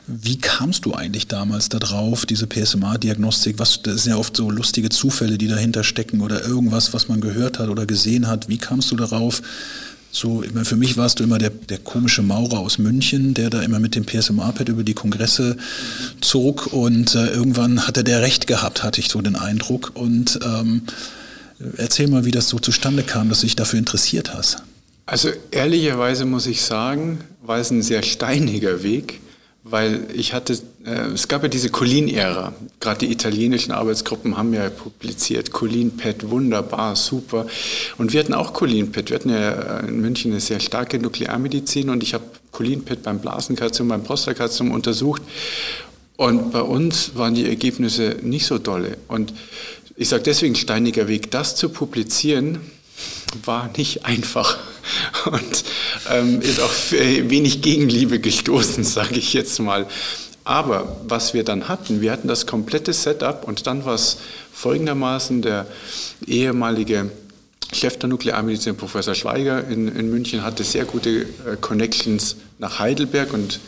wie 0.06 0.36
kamst 0.36 0.84
du 0.84 0.92
eigentlich 0.92 1.26
damals 1.26 1.70
darauf, 1.70 2.26
diese 2.26 2.46
PSMA-Diagnostik? 2.46 3.58
Was, 3.58 3.80
das 3.80 4.02
sind 4.02 4.12
ja 4.12 4.18
oft 4.18 4.36
so 4.36 4.50
lustige 4.50 4.90
Zufälle, 4.90 5.38
die 5.38 5.48
dahinter 5.48 5.84
stecken 5.84 6.20
oder 6.20 6.44
irgendwas, 6.44 6.92
was 6.92 7.08
man 7.08 7.22
gehört 7.22 7.58
hat 7.58 7.70
oder 7.70 7.86
gesehen 7.86 8.26
hat. 8.26 8.50
Wie 8.50 8.58
kamst 8.58 8.90
du 8.90 8.96
darauf, 8.96 9.40
so, 10.14 10.44
meine, 10.52 10.64
für 10.64 10.76
mich 10.76 10.96
warst 10.96 11.18
du 11.18 11.24
immer 11.24 11.38
der, 11.38 11.50
der 11.50 11.78
komische 11.78 12.22
Maurer 12.22 12.60
aus 12.60 12.78
München, 12.78 13.34
der 13.34 13.50
da 13.50 13.62
immer 13.62 13.80
mit 13.80 13.96
dem 13.96 14.06
PSMA-Pad 14.06 14.68
über 14.68 14.84
die 14.84 14.94
Kongresse 14.94 15.56
zog 16.20 16.68
und 16.72 17.16
äh, 17.16 17.30
irgendwann 17.30 17.84
hatte 17.86 18.04
der 18.04 18.22
recht 18.22 18.46
gehabt, 18.46 18.84
hatte 18.84 19.00
ich 19.00 19.08
so 19.08 19.20
den 19.20 19.34
Eindruck. 19.34 19.90
Und 19.94 20.38
ähm, 20.44 20.82
erzähl 21.78 22.06
mal, 22.06 22.24
wie 22.24 22.30
das 22.30 22.48
so 22.48 22.60
zustande 22.60 23.02
kam, 23.02 23.28
dass 23.28 23.40
du 23.40 23.46
dich 23.46 23.56
dafür 23.56 23.80
interessiert 23.80 24.32
hast. 24.32 24.58
Also 25.04 25.30
ehrlicherweise 25.50 26.24
muss 26.26 26.46
ich 26.46 26.62
sagen, 26.62 27.18
war 27.42 27.58
es 27.58 27.72
ein 27.72 27.82
sehr 27.82 28.04
steiniger 28.04 28.84
Weg 28.84 29.20
weil 29.64 30.08
ich 30.14 30.34
hatte, 30.34 30.58
äh, 30.84 31.08
es 31.14 31.26
gab 31.26 31.42
ja 31.42 31.48
diese 31.48 31.70
Colin-Ära. 31.70 32.52
Gerade 32.80 33.06
die 33.06 33.10
italienischen 33.10 33.72
Arbeitsgruppen 33.72 34.36
haben 34.36 34.52
ja 34.52 34.68
publiziert, 34.68 35.52
Colin-Pad, 35.52 36.28
wunderbar, 36.28 36.94
super. 36.96 37.46
Und 37.96 38.12
wir 38.12 38.20
hatten 38.20 38.34
auch 38.34 38.52
Colin-Pad. 38.52 39.08
Wir 39.08 39.16
hatten 39.16 39.30
ja 39.30 39.80
in 39.80 40.02
München 40.02 40.32
eine 40.32 40.40
sehr 40.40 40.60
starke 40.60 40.98
Nuklearmedizin 40.98 41.88
und 41.88 42.02
ich 42.02 42.12
habe 42.12 42.24
Colin-Pad 42.52 43.02
beim 43.02 43.20
Blasenkarzinom, 43.20 43.88
beim 43.88 44.02
Prostatakarzinom 44.02 44.72
untersucht. 44.72 45.22
Und 46.16 46.52
bei 46.52 46.60
uns 46.60 47.16
waren 47.16 47.34
die 47.34 47.48
Ergebnisse 47.48 48.18
nicht 48.22 48.44
so 48.44 48.58
dolle. 48.58 48.98
Und 49.08 49.32
ich 49.96 50.10
sage 50.10 50.24
deswegen 50.24 50.56
steiniger 50.56 51.08
Weg, 51.08 51.30
das 51.30 51.56
zu 51.56 51.70
publizieren, 51.70 52.60
war 53.44 53.70
nicht 53.78 54.04
einfach 54.04 54.58
und 55.26 55.64
ähm, 56.10 56.40
ist 56.40 56.60
auch 56.60 56.72
wenig 56.90 57.62
Gegenliebe 57.62 58.18
gestoßen, 58.20 58.84
sage 58.84 59.16
ich 59.16 59.32
jetzt 59.32 59.58
mal. 59.60 59.86
Aber 60.44 61.00
was 61.06 61.32
wir 61.32 61.42
dann 61.42 61.68
hatten, 61.68 62.02
wir 62.02 62.12
hatten 62.12 62.28
das 62.28 62.46
komplette 62.46 62.92
Setup 62.92 63.48
und 63.48 63.66
dann 63.66 63.84
war 63.86 63.94
es 63.94 64.18
folgendermaßen, 64.52 65.40
der 65.40 65.66
ehemalige 66.26 67.10
Chef 67.72 67.98
der 67.98 68.08
Nuklearmedizin, 68.10 68.76
Professor 68.76 69.14
Schweiger 69.14 69.66
in, 69.66 69.88
in 69.88 70.10
München, 70.10 70.44
hatte 70.44 70.62
sehr 70.62 70.84
gute 70.84 71.22
äh, 71.22 71.56
Connections 71.60 72.36
nach 72.58 72.78
Heidelberg 72.78 73.32
und 73.32 73.58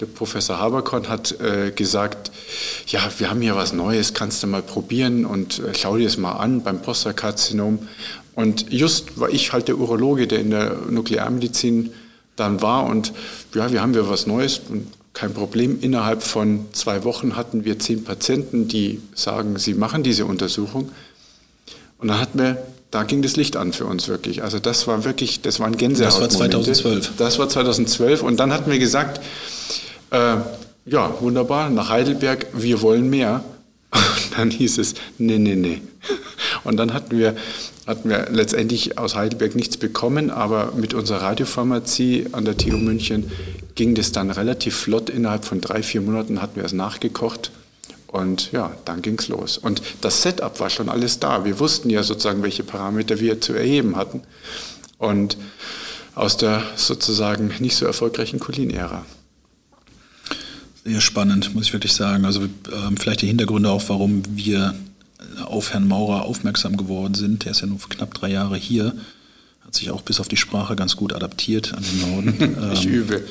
der 0.00 0.06
Professor 0.06 0.58
Haberkorn 0.58 1.08
hat 1.08 1.38
äh, 1.40 1.70
gesagt, 1.70 2.32
ja, 2.88 3.00
wir 3.18 3.30
haben 3.30 3.40
hier 3.40 3.56
was 3.56 3.72
Neues, 3.72 4.12
kannst 4.12 4.42
du 4.42 4.46
mal 4.46 4.62
probieren 4.62 5.24
und 5.24 5.60
äh, 5.60 5.72
schau 5.74 5.96
dir 5.96 6.06
es 6.06 6.16
mal 6.16 6.32
an 6.32 6.62
beim 6.62 6.82
Prostakarzinom. 6.82 7.88
Und 8.34 8.72
just 8.72 9.18
war 9.20 9.28
ich 9.30 9.52
halt 9.52 9.68
der 9.68 9.78
Urologe, 9.78 10.26
der 10.26 10.40
in 10.40 10.50
der 10.50 10.76
Nuklearmedizin 10.90 11.92
dann 12.36 12.60
war 12.60 12.86
und 12.86 13.12
ja, 13.54 13.70
wir 13.70 13.80
haben 13.80 13.94
ja 13.94 14.08
was 14.08 14.26
Neues 14.26 14.60
und 14.68 14.88
kein 15.12 15.32
Problem. 15.32 15.78
Innerhalb 15.80 16.24
von 16.24 16.66
zwei 16.72 17.04
Wochen 17.04 17.36
hatten 17.36 17.64
wir 17.64 17.78
zehn 17.78 18.02
Patienten, 18.02 18.66
die 18.66 19.00
sagen, 19.14 19.56
sie 19.58 19.74
machen 19.74 20.02
diese 20.02 20.26
Untersuchung. 20.26 20.90
Und 21.98 22.08
dann 22.08 22.20
hatten 22.20 22.38
wir, 22.40 22.58
da 22.90 23.04
ging 23.04 23.22
das 23.22 23.36
Licht 23.36 23.56
an 23.56 23.72
für 23.72 23.86
uns 23.86 24.08
wirklich. 24.08 24.42
Also 24.42 24.58
das 24.58 24.88
war 24.88 25.04
wirklich, 25.04 25.40
das 25.40 25.60
war 25.60 25.68
ein 25.68 25.76
Gänsehaut. 25.76 26.12
Das 26.12 26.20
war 26.20 26.28
2012. 26.28 27.12
Das 27.16 27.38
war 27.38 27.48
2012 27.48 28.22
und 28.22 28.38
dann 28.40 28.52
hatten 28.52 28.70
wir 28.70 28.80
gesagt, 28.80 29.20
äh, 30.14 30.36
ja, 30.86 31.20
wunderbar, 31.20 31.70
nach 31.70 31.88
Heidelberg, 31.88 32.46
wir 32.52 32.82
wollen 32.82 33.10
mehr. 33.10 33.44
Und 33.92 34.38
dann 34.38 34.50
hieß 34.50 34.78
es, 34.78 34.94
nee, 35.18 35.38
nee, 35.38 35.56
nee. 35.56 35.82
Und 36.64 36.76
dann 36.76 36.92
hatten 36.92 37.18
wir 37.18 37.34
hatten 37.86 38.08
wir 38.08 38.28
letztendlich 38.30 38.96
aus 38.96 39.14
Heidelberg 39.14 39.54
nichts 39.54 39.76
bekommen, 39.76 40.30
aber 40.30 40.72
mit 40.74 40.94
unserer 40.94 41.20
Radiopharmazie 41.20 42.28
an 42.32 42.46
der 42.46 42.56
TU 42.56 42.78
München 42.78 43.30
ging 43.74 43.94
das 43.94 44.10
dann 44.10 44.30
relativ 44.30 44.74
flott. 44.74 45.10
Innerhalb 45.10 45.44
von 45.44 45.60
drei, 45.60 45.82
vier 45.82 46.00
Monaten 46.00 46.40
hatten 46.40 46.56
wir 46.56 46.64
es 46.64 46.72
nachgekocht. 46.72 47.50
Und 48.06 48.52
ja, 48.52 48.72
dann 48.84 49.02
ging 49.02 49.18
es 49.18 49.28
los. 49.28 49.58
Und 49.58 49.82
das 50.00 50.22
Setup 50.22 50.58
war 50.60 50.70
schon 50.70 50.88
alles 50.88 51.18
da. 51.18 51.44
Wir 51.44 51.58
wussten 51.58 51.90
ja 51.90 52.02
sozusagen, 52.02 52.42
welche 52.42 52.62
Parameter 52.62 53.20
wir 53.20 53.40
zu 53.40 53.52
erheben 53.52 53.96
hatten. 53.96 54.22
Und 54.98 55.36
aus 56.14 56.36
der 56.36 56.62
sozusagen 56.76 57.52
nicht 57.58 57.76
so 57.76 57.84
erfolgreichen 57.84 58.38
Colin-Ära. 58.38 59.04
Sehr 60.84 61.00
spannend, 61.00 61.54
muss 61.54 61.66
ich 61.66 61.72
wirklich 61.72 61.94
sagen. 61.94 62.24
Also 62.24 62.42
ähm, 62.42 62.96
vielleicht 62.98 63.22
die 63.22 63.26
Hintergründe 63.26 63.70
auch, 63.70 63.82
warum 63.88 64.22
wir 64.36 64.74
auf 65.46 65.72
Herrn 65.72 65.88
Maurer 65.88 66.22
aufmerksam 66.24 66.76
geworden 66.76 67.14
sind. 67.14 67.44
Der 67.44 67.52
ist 67.52 67.60
ja 67.60 67.66
nur 67.66 67.78
knapp 67.88 68.14
drei 68.14 68.30
Jahre 68.30 68.56
hier, 68.56 68.94
hat 69.64 69.74
sich 69.74 69.90
auch 69.90 70.02
bis 70.02 70.20
auf 70.20 70.28
die 70.28 70.36
Sprache 70.36 70.76
ganz 70.76 70.96
gut 70.96 71.12
adaptiert 71.12 71.72
an 71.74 71.82
den 71.82 72.10
Norden. 72.10 72.72
ich 72.74 72.86
ähm, 72.86 72.92
übe. 72.92 73.22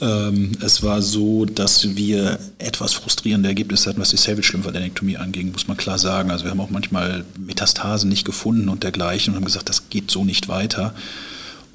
ähm, 0.00 0.52
es 0.60 0.82
war 0.82 1.02
so, 1.02 1.44
dass 1.44 1.96
wir 1.96 2.38
etwas 2.58 2.94
frustrierende 2.94 3.48
Ergebnisse 3.48 3.90
hatten, 3.90 4.00
was 4.00 4.10
die 4.10 4.16
Savage-Lymphadenektomie 4.16 5.18
anging, 5.18 5.52
muss 5.52 5.68
man 5.68 5.76
klar 5.76 5.98
sagen. 5.98 6.30
Also 6.30 6.44
wir 6.44 6.50
haben 6.50 6.60
auch 6.60 6.70
manchmal 6.70 7.24
Metastasen 7.38 8.08
nicht 8.08 8.24
gefunden 8.24 8.68
und 8.68 8.82
dergleichen 8.82 9.32
und 9.32 9.36
haben 9.36 9.44
gesagt, 9.44 9.68
das 9.68 9.90
geht 9.90 10.10
so 10.10 10.24
nicht 10.24 10.48
weiter. 10.48 10.94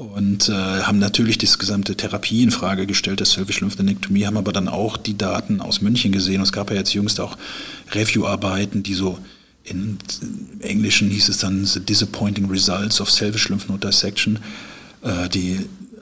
Und 0.01 0.49
äh, 0.49 0.53
haben 0.53 0.97
natürlich 0.97 1.37
das 1.37 1.59
gesamte 1.59 1.95
Therapie 1.95 2.41
in 2.41 2.49
Frage 2.49 2.87
gestellt, 2.87 3.19
der 3.19 3.27
Selfish 3.27 3.61
Lymphadenektomie, 3.61 4.25
haben 4.25 4.37
aber 4.37 4.51
dann 4.51 4.67
auch 4.67 4.97
die 4.97 5.15
Daten 5.15 5.61
aus 5.61 5.81
München 5.81 6.11
gesehen. 6.11 6.37
Und 6.37 6.43
es 6.43 6.51
gab 6.51 6.71
ja 6.71 6.77
jetzt 6.77 6.95
jüngst 6.95 7.19
auch 7.19 7.37
Review-Arbeiten, 7.91 8.81
die 8.81 8.95
so 8.95 9.19
in, 9.63 9.99
im 10.21 10.61
Englischen 10.61 11.11
hieß 11.11 11.29
es 11.29 11.37
dann 11.37 11.65
The 11.65 11.81
Disappointing 11.81 12.49
Results 12.49 12.99
of 12.99 13.11
Selfish 13.11 13.49
Lymph 13.49 13.69
Node 13.69 13.87
Dissection, 13.87 14.39
äh, 15.03 15.29
die 15.29 15.59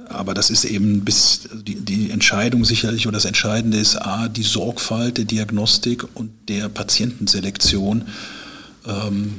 aber 0.07 0.33
das 0.33 0.49
ist 0.49 0.63
eben 0.63 1.01
bis 1.05 1.41
die, 1.53 1.75
die 1.75 2.09
Entscheidung 2.09 2.65
sicherlich 2.65 3.05
oder 3.05 3.17
das 3.17 3.25
Entscheidende 3.25 3.77
ist 3.77 3.95
A, 3.97 4.27
die 4.29 4.43
Sorgfalt 4.43 5.17
der 5.17 5.25
Diagnostik 5.25 6.03
und 6.15 6.31
der 6.47 6.67
Patientenselektion. 6.69 8.05
Ähm, 8.87 9.35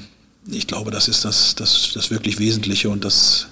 ich 0.48 0.66
glaube, 0.66 0.90
das 0.90 1.08
ist 1.08 1.24
das, 1.24 1.56
das, 1.56 1.90
das 1.94 2.10
wirklich 2.10 2.38
Wesentliche 2.38 2.90
und 2.90 3.04
das. 3.06 3.48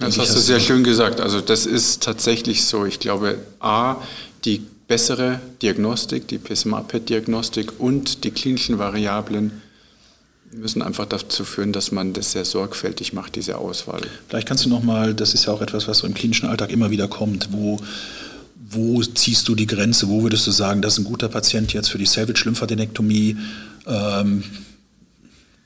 Das 0.00 0.18
hast 0.18 0.34
du 0.34 0.40
sehr 0.40 0.60
schön 0.60 0.84
gesagt. 0.84 1.20
Also 1.20 1.40
das 1.40 1.66
ist 1.66 2.02
tatsächlich 2.02 2.64
so. 2.64 2.84
Ich 2.84 3.00
glaube, 3.00 3.38
A, 3.60 3.96
die 4.44 4.62
bessere 4.88 5.40
Diagnostik, 5.62 6.28
die 6.28 6.38
PSMA-PET-Diagnostik 6.38 7.80
und 7.80 8.24
die 8.24 8.30
klinischen 8.30 8.78
Variablen 8.78 9.62
müssen 10.52 10.82
einfach 10.82 11.06
dazu 11.06 11.44
führen, 11.44 11.72
dass 11.72 11.90
man 11.90 12.12
das 12.12 12.32
sehr 12.32 12.44
sorgfältig 12.44 13.12
macht, 13.12 13.34
diese 13.36 13.58
Auswahl. 13.58 14.02
Vielleicht 14.28 14.46
kannst 14.46 14.64
du 14.64 14.68
nochmal, 14.68 15.14
das 15.14 15.34
ist 15.34 15.46
ja 15.46 15.52
auch 15.52 15.62
etwas, 15.62 15.88
was 15.88 15.98
so 15.98 16.06
im 16.06 16.14
klinischen 16.14 16.48
Alltag 16.48 16.70
immer 16.70 16.90
wieder 16.90 17.08
kommt, 17.08 17.48
wo, 17.52 17.80
wo 18.68 19.02
ziehst 19.02 19.48
du 19.48 19.54
die 19.54 19.66
Grenze, 19.66 20.08
wo 20.08 20.22
würdest 20.22 20.46
du 20.46 20.50
sagen, 20.50 20.82
das 20.82 20.94
ist 20.94 21.00
ein 21.00 21.04
guter 21.04 21.28
Patient 21.28 21.72
jetzt 21.72 21.88
für 21.90 21.98
die 21.98 22.06
Salvage-Lymphadenektomie, 22.06 23.36
ähm, 23.86 24.44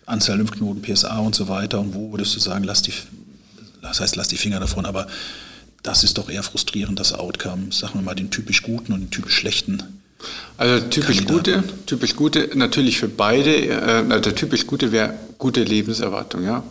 Anzahl 0.06 0.38
Lymphknoten, 0.38 0.80
PSA 0.80 1.18
und 1.18 1.34
so 1.34 1.48
weiter 1.48 1.80
und 1.80 1.94
wo 1.94 2.12
würdest 2.12 2.34
du 2.34 2.40
sagen, 2.40 2.64
lass 2.64 2.80
die, 2.80 2.92
das 3.82 4.00
heißt, 4.00 4.16
lass 4.16 4.28
die 4.28 4.36
Finger 4.36 4.60
davon, 4.60 4.86
aber 4.86 5.06
das 5.82 6.04
ist 6.04 6.18
doch 6.18 6.28
eher 6.28 6.42
frustrierend, 6.42 6.98
das 6.98 7.12
Outcome. 7.12 7.72
Sagen 7.72 7.94
wir 7.94 8.02
mal 8.02 8.14
den 8.14 8.30
typisch 8.30 8.62
guten 8.62 8.92
und 8.92 9.00
den 9.00 9.10
typisch 9.10 9.36
schlechten 9.36 9.82
also 10.56 10.86
typisch 10.88 11.24
gute, 11.24 11.62
typisch 11.86 12.16
gute, 12.16 12.50
natürlich 12.54 12.98
für 12.98 13.08
beide. 13.08 13.54
Äh, 13.56 14.20
der 14.20 14.34
typisch 14.34 14.66
gute 14.66 14.90
wäre 14.90 15.14
gute 15.38 15.62
Lebenserwartung, 15.62 16.44
ja. 16.44 16.64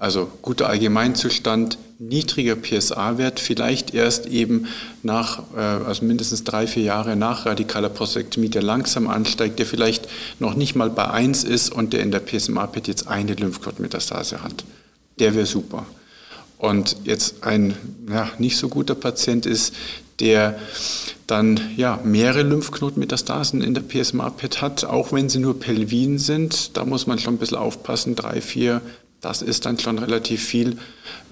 Also 0.00 0.30
guter 0.42 0.68
Allgemeinzustand, 0.68 1.76
niedriger 1.98 2.54
PSA-Wert, 2.54 3.40
vielleicht 3.40 3.94
erst 3.94 4.26
eben 4.26 4.66
nach, 5.02 5.42
äh, 5.56 5.60
also 5.60 6.04
mindestens 6.04 6.44
drei, 6.44 6.66
vier 6.66 6.84
Jahre 6.84 7.16
nach 7.16 7.46
radikaler 7.46 7.88
Prostatektomie, 7.88 8.48
der 8.48 8.62
langsam 8.62 9.08
ansteigt, 9.08 9.58
der 9.58 9.66
vielleicht 9.66 10.08
noch 10.38 10.54
nicht 10.54 10.76
mal 10.76 10.90
bei 10.90 11.08
1 11.08 11.42
ist 11.44 11.72
und 11.72 11.92
der 11.92 12.00
in 12.00 12.12
der 12.12 12.20
PSMA-PET 12.20 12.86
jetzt 12.88 13.08
eine 13.08 13.34
Lymphknotenmetastase 13.34 14.42
hat. 14.42 14.64
Der 15.18 15.34
wäre 15.34 15.46
super. 15.46 15.84
Und 16.58 16.96
jetzt 17.04 17.44
ein 17.44 17.76
ja, 18.10 18.30
nicht 18.38 18.56
so 18.56 18.68
guter 18.68 18.94
Patient 18.94 19.46
ist, 19.46 19.74
der 20.20 20.58
dann 21.28 21.60
ja, 21.76 22.00
mehrere 22.02 22.42
Lymphknotenmetastasen 22.42 23.62
in 23.62 23.74
der 23.74 23.82
PSMA-PET 23.82 24.60
hat, 24.60 24.84
auch 24.84 25.12
wenn 25.12 25.28
sie 25.28 25.38
nur 25.38 25.60
Pelvin 25.60 26.18
sind. 26.18 26.76
Da 26.76 26.84
muss 26.84 27.06
man 27.06 27.18
schon 27.18 27.34
ein 27.34 27.38
bisschen 27.38 27.58
aufpassen, 27.58 28.16
drei, 28.16 28.40
vier, 28.40 28.80
das 29.20 29.42
ist 29.42 29.66
dann 29.66 29.78
schon 29.78 29.98
relativ 29.98 30.44
viel. 30.44 30.78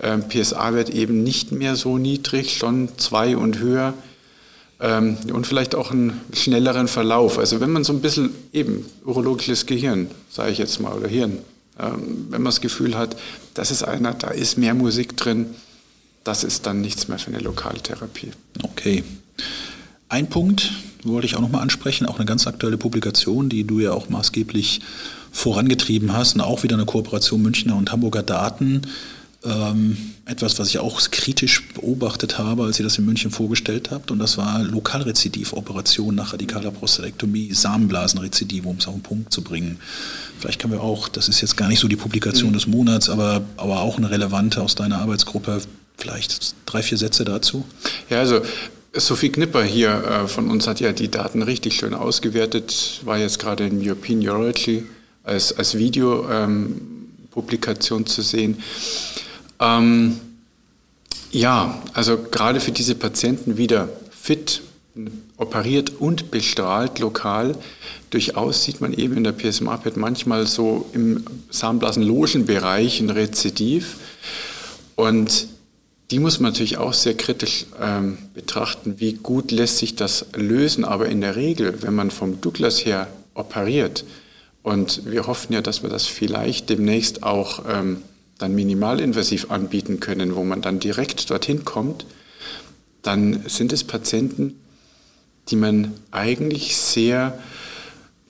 Ähm, 0.02 0.28
PSA-Wert 0.28 0.90
eben 0.90 1.22
nicht 1.22 1.52
mehr 1.52 1.76
so 1.76 1.98
niedrig, 1.98 2.56
schon 2.56 2.90
zwei 2.96 3.36
und 3.36 3.58
höher. 3.58 3.94
Ähm, 4.80 5.16
und 5.32 5.46
vielleicht 5.46 5.74
auch 5.74 5.90
einen 5.90 6.20
schnelleren 6.32 6.88
Verlauf. 6.88 7.38
Also 7.38 7.60
wenn 7.60 7.70
man 7.70 7.84
so 7.84 7.92
ein 7.92 8.00
bisschen 8.00 8.30
eben 8.52 8.84
urologisches 9.04 9.66
Gehirn, 9.66 10.10
sage 10.28 10.50
ich 10.50 10.58
jetzt 10.58 10.80
mal, 10.80 10.92
oder 10.92 11.08
Hirn, 11.08 11.38
ähm, 11.78 12.26
wenn 12.30 12.42
man 12.42 12.50
das 12.50 12.60
Gefühl 12.60 12.96
hat, 12.96 13.16
das 13.54 13.70
ist 13.70 13.82
einer, 13.82 14.14
da 14.14 14.28
ist 14.28 14.58
mehr 14.58 14.74
Musik 14.74 15.16
drin, 15.16 15.46
das 16.24 16.44
ist 16.44 16.66
dann 16.66 16.80
nichts 16.80 17.08
mehr 17.08 17.18
für 17.18 17.28
eine 17.28 17.40
Lokaltherapie. 17.40 18.32
Okay. 18.62 19.04
Ein 20.08 20.28
Punkt 20.28 20.72
wollte 21.04 21.26
ich 21.26 21.36
auch 21.36 21.40
nochmal 21.40 21.62
ansprechen, 21.62 22.06
auch 22.06 22.16
eine 22.16 22.26
ganz 22.26 22.46
aktuelle 22.46 22.78
Publikation, 22.78 23.48
die 23.48 23.64
du 23.64 23.80
ja 23.80 23.92
auch 23.92 24.08
maßgeblich 24.08 24.80
vorangetrieben 25.32 26.12
hast 26.12 26.34
und 26.34 26.40
auch 26.40 26.62
wieder 26.62 26.76
eine 26.76 26.86
Kooperation 26.86 27.42
Münchner 27.42 27.76
und 27.76 27.92
Hamburger 27.92 28.22
Daten. 28.22 28.82
Ähm, 29.44 30.14
etwas, 30.24 30.58
was 30.58 30.70
ich 30.70 30.78
auch 30.78 30.98
kritisch 31.10 31.68
beobachtet 31.74 32.38
habe, 32.38 32.64
als 32.64 32.80
ihr 32.80 32.84
das 32.84 32.96
in 32.98 33.04
München 33.04 33.30
vorgestellt 33.30 33.90
habt, 33.90 34.10
und 34.10 34.18
das 34.18 34.38
war 34.38 34.62
Lokalrezidivoperation 34.62 36.14
nach 36.14 36.32
radikaler 36.32 36.70
Prostatektomie, 36.72 37.52
Samenblasenrezidiv, 37.52 38.64
um 38.66 38.78
es 38.78 38.88
auf 38.88 38.94
den 38.94 39.02
Punkt 39.02 39.32
zu 39.32 39.42
bringen. 39.42 39.78
Vielleicht 40.40 40.60
können 40.60 40.72
wir 40.72 40.82
auch, 40.82 41.08
das 41.08 41.28
ist 41.28 41.42
jetzt 41.42 41.56
gar 41.56 41.68
nicht 41.68 41.78
so 41.80 41.86
die 41.86 41.96
Publikation 41.96 42.50
mhm. 42.50 42.54
des 42.54 42.66
Monats, 42.66 43.08
aber, 43.08 43.44
aber 43.56 43.82
auch 43.82 43.98
eine 43.98 44.10
relevante 44.10 44.60
aus 44.62 44.74
deiner 44.74 44.98
Arbeitsgruppe, 44.98 45.60
vielleicht 45.96 46.56
drei, 46.66 46.82
vier 46.82 46.98
Sätze 46.98 47.24
dazu. 47.24 47.64
Ja, 48.10 48.18
also 48.18 48.40
Sophie 48.92 49.30
Knipper 49.30 49.62
hier 49.62 49.90
äh, 49.90 50.26
von 50.28 50.50
uns 50.50 50.66
hat 50.66 50.80
ja 50.80 50.90
die 50.92 51.10
Daten 51.10 51.42
richtig 51.42 51.76
schön 51.76 51.94
ausgewertet, 51.94 53.00
war 53.04 53.18
jetzt 53.18 53.38
gerade 53.38 53.66
in 53.66 53.86
European 53.86 54.26
Urology 54.26 54.84
als, 55.22 55.56
als 55.56 55.76
Videopublikation 55.76 58.00
ähm, 58.00 58.06
zu 58.06 58.22
sehen. 58.22 58.56
Ähm, 59.60 60.20
ja, 61.30 61.82
also 61.92 62.18
gerade 62.18 62.60
für 62.60 62.72
diese 62.72 62.94
Patienten 62.94 63.56
wieder 63.56 63.88
fit, 64.10 64.62
operiert 65.36 65.92
und 66.00 66.30
bestrahlt 66.30 66.98
lokal. 66.98 67.54
Durchaus 68.10 68.64
sieht 68.64 68.80
man 68.80 68.94
eben 68.94 69.16
in 69.16 69.24
der 69.24 69.32
PSMA-PET 69.32 69.96
manchmal 69.96 70.46
so 70.46 70.88
im 70.92 71.24
Samenblasenlogenbereich 71.50 73.00
ein 73.00 73.10
Rezidiv. 73.10 73.98
Und 74.94 75.48
die 76.10 76.18
muss 76.18 76.40
man 76.40 76.52
natürlich 76.52 76.78
auch 76.78 76.94
sehr 76.94 77.14
kritisch 77.14 77.66
ähm, 77.80 78.16
betrachten, 78.32 78.94
wie 78.98 79.14
gut 79.14 79.50
lässt 79.50 79.78
sich 79.78 79.96
das 79.96 80.26
lösen. 80.34 80.84
Aber 80.84 81.08
in 81.08 81.20
der 81.20 81.36
Regel, 81.36 81.82
wenn 81.82 81.94
man 81.94 82.10
vom 82.10 82.40
Douglas 82.40 82.84
her 82.86 83.08
operiert, 83.34 84.04
und 84.62 85.02
wir 85.06 85.28
hoffen 85.28 85.52
ja, 85.52 85.60
dass 85.60 85.84
wir 85.84 85.90
das 85.90 86.06
vielleicht 86.06 86.70
demnächst 86.70 87.22
auch 87.22 87.62
ähm, 87.68 88.02
dann 88.38 88.54
minimalinvasiv 88.54 89.50
anbieten 89.50 90.00
können, 90.00 90.36
wo 90.36 90.44
man 90.44 90.62
dann 90.62 90.78
direkt 90.78 91.30
dorthin 91.30 91.64
kommt, 91.64 92.06
dann 93.02 93.44
sind 93.46 93.72
es 93.72 93.84
Patienten, 93.84 94.60
die 95.48 95.56
man 95.56 95.92
eigentlich 96.10 96.76
sehr, 96.76 97.38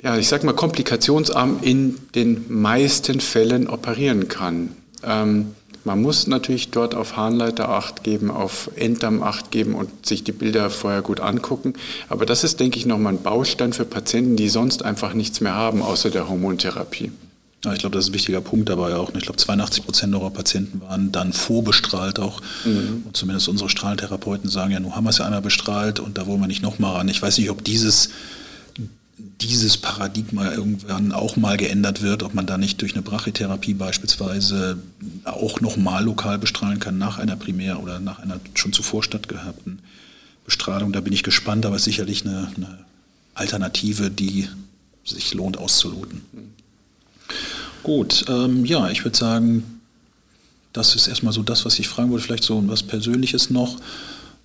ja, 0.03 0.16
ich 0.16 0.29
sag 0.29 0.45
mal, 0.45 0.53
komplikationsarm 0.53 1.61
in 1.62 1.97
den 2.14 2.45
meisten 2.49 3.21
Fällen 3.21 3.69
operieren 3.69 4.29
kann. 4.29 4.77
Ähm, 5.03 5.55
man 5.85 6.03
muss 6.03 6.27
natürlich 6.27 6.73
dort 6.73 6.97
auf 6.97 7.16
Harnleiter 7.16 7.69
Acht 7.69 8.03
geben, 8.03 8.29
auf 8.31 8.71
Enddarm 8.75 9.23
Acht 9.23 9.53
geben 9.53 9.77
und 9.77 10.05
sich 10.05 10.25
die 10.25 10.33
Bilder 10.33 10.69
vorher 10.69 11.01
gut 11.01 11.21
angucken. 11.21 11.75
Aber 12.09 12.27
das 12.27 12.42
ist, 12.42 12.59
denke 12.59 12.77
ich, 12.77 12.87
nochmal 12.87 13.14
ein 13.14 13.23
Baustein 13.23 13.73
für 13.73 13.85
Patienten, 13.85 14.35
die 14.35 14.49
sonst 14.49 14.85
einfach 14.85 15.14
nichts 15.14 15.40
mehr 15.40 15.55
haben, 15.55 15.83
außer 15.83 16.11
der 16.11 16.29
Hormontherapie. 16.29 17.12
Ja, 17.64 17.73
ich 17.73 17.81
glaube, 17.81 17.97
das 17.97 18.05
ist 18.05 18.11
ein 18.11 18.14
wichtiger 18.14 18.40
Punkt 18.40 18.69
dabei 18.69 18.95
auch. 18.95 19.12
Ich 19.14 19.23
glaube, 19.23 19.38
82 19.38 19.85
Prozent 19.85 20.14
unserer 20.14 20.31
Patienten 20.31 20.81
waren 20.83 21.11
dann 21.11 21.33
vorbestrahlt 21.33 22.19
auch. 22.19 22.40
Mhm. 22.64 23.03
Und 23.07 23.16
zumindest 23.16 23.49
unsere 23.49 23.69
Strahlentherapeuten 23.69 24.49
sagen 24.49 24.73
ja, 24.73 24.81
nun 24.81 24.95
haben 24.95 25.05
wir 25.05 25.11
es 25.11 25.19
ja 25.19 25.25
einmal 25.25 25.42
bestrahlt 25.42 25.99
und 25.99 26.19
da 26.19 26.27
wollen 26.27 26.40
wir 26.40 26.47
nicht 26.47 26.62
nochmal 26.62 26.97
ran. 26.97 27.09
Ich 27.09 27.21
weiß 27.21 27.38
nicht, 27.38 27.51
ob 27.51 27.64
dieses 27.64 28.11
dieses 29.40 29.77
Paradigma 29.77 30.51
irgendwann 30.51 31.12
auch 31.12 31.37
mal 31.37 31.57
geändert 31.57 32.03
wird, 32.03 32.23
ob 32.23 32.35
man 32.35 32.47
da 32.47 32.59
nicht 32.59 32.81
durch 32.81 32.95
eine 32.95 33.03
Brachytherapie 33.03 33.75
beispielsweise 33.75 34.79
auch 35.25 35.61
nochmal 35.61 36.05
lokal 36.05 36.38
bestrahlen 36.38 36.81
kann 36.81 36.99
nach 36.99 37.19
einer 37.19 37.37
Primär- 37.37 37.83
oder 37.83 37.99
nach 37.99 38.19
einer 38.19 38.40
schon 38.55 38.73
zuvor 38.73 39.03
stattgehabten 39.03 39.81
Bestrahlung. 40.45 40.92
Da 40.92 41.01
bin 41.01 41.12
ich 41.12 41.23
gespannt, 41.23 41.66
aber 41.66 41.79
sicherlich 41.79 42.25
eine, 42.25 42.49
eine 42.57 42.79
Alternative, 43.35 44.11
die 44.11 44.49
sich 45.05 45.35
lohnt 45.35 45.59
auszuloten. 45.59 46.23
Gut, 47.87 48.25
ähm, 48.29 48.64
ja, 48.64 48.90
ich 48.90 49.05
würde 49.05 49.16
sagen, 49.16 49.62
das 50.72 50.96
ist 50.96 51.07
erstmal 51.07 51.33
so 51.33 51.44
das, 51.44 51.64
was 51.64 51.79
ich 51.79 51.87
fragen 51.87 52.11
wollte. 52.11 52.25
Vielleicht 52.25 52.42
so 52.42 52.61
was 52.66 52.83
Persönliches 52.83 53.49
noch. 53.49 53.77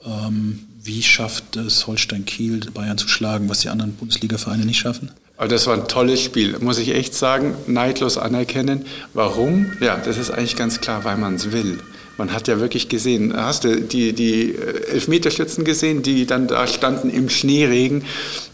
Ähm, 0.06 0.60
wie 0.84 1.02
schafft 1.02 1.56
es 1.56 1.88
Holstein 1.88 2.26
Kiel, 2.26 2.60
Bayern 2.72 3.00
zu 3.00 3.08
schlagen, 3.08 3.50
was 3.50 3.62
die 3.62 3.70
anderen 3.70 3.94
Bundesliga-Vereine 3.94 4.64
nicht 4.64 4.78
schaffen? 4.78 5.10
Aber 5.38 5.48
das 5.48 5.66
war 5.66 5.74
ein 5.74 5.88
tolles 5.88 6.22
Spiel, 6.22 6.60
muss 6.60 6.78
ich 6.78 6.90
echt 6.90 7.16
sagen, 7.16 7.56
neidlos 7.66 8.20
anerkennen. 8.20 8.86
Warum? 9.16 9.72
Ja, 9.82 9.98
das 9.98 10.20
ist 10.20 10.30
eigentlich 10.30 10.56
ganz 10.56 10.80
klar, 10.80 11.04
weil 11.04 11.18
man 11.18 11.34
es 11.34 11.52
will. 11.52 11.80
Man 12.18 12.34
hat 12.34 12.48
ja 12.48 12.60
wirklich 12.60 12.90
gesehen, 12.90 13.34
hast 13.36 13.64
du 13.64 13.82
die, 13.82 14.14
die 14.14 14.52
äh, 14.52 14.92
Elfmeterschützen 14.92 15.64
gesehen, 15.64 16.04
die 16.04 16.26
dann 16.26 16.48
da 16.48 16.68
standen 16.68 17.10
im 17.10 17.30
Schneeregen. 17.30 18.04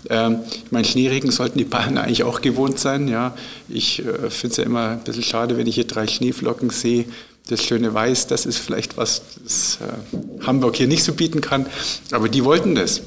Ähm, 0.10 0.40
ich 0.66 0.72
meine, 0.72 0.86
Schneeregen 0.86 1.32
sollten 1.32 1.58
die 1.58 1.66
Bayern 1.66 1.98
eigentlich 1.98 2.24
auch 2.24 2.42
gewohnt 2.42 2.80
sein. 2.80 3.08
Ja. 3.08 3.36
Ich 3.68 4.00
äh, 4.00 4.30
finde 4.30 4.52
es 4.52 4.58
ja 4.58 4.64
immer 4.64 4.90
ein 4.90 5.04
bisschen 5.04 5.24
schade, 5.24 5.58
wenn 5.58 5.68
ich 5.68 5.76
hier 5.76 5.88
drei 5.88 6.08
Schneeflocken 6.08 6.70
sehe 6.70 7.06
das 7.50 7.64
schöne 7.64 7.94
Weiß, 7.94 8.28
das 8.28 8.46
ist 8.46 8.58
vielleicht 8.58 8.98
was, 8.98 9.22
das 9.44 9.80
äh, 9.82 10.46
Hamburg 10.46 10.76
hier 10.76 10.88
nicht 10.88 11.04
so 11.04 11.14
bieten 11.14 11.42
kann. 11.42 11.66
Aber 12.12 12.30
die 12.30 12.44
wollten 12.44 12.76
das. 12.76 13.02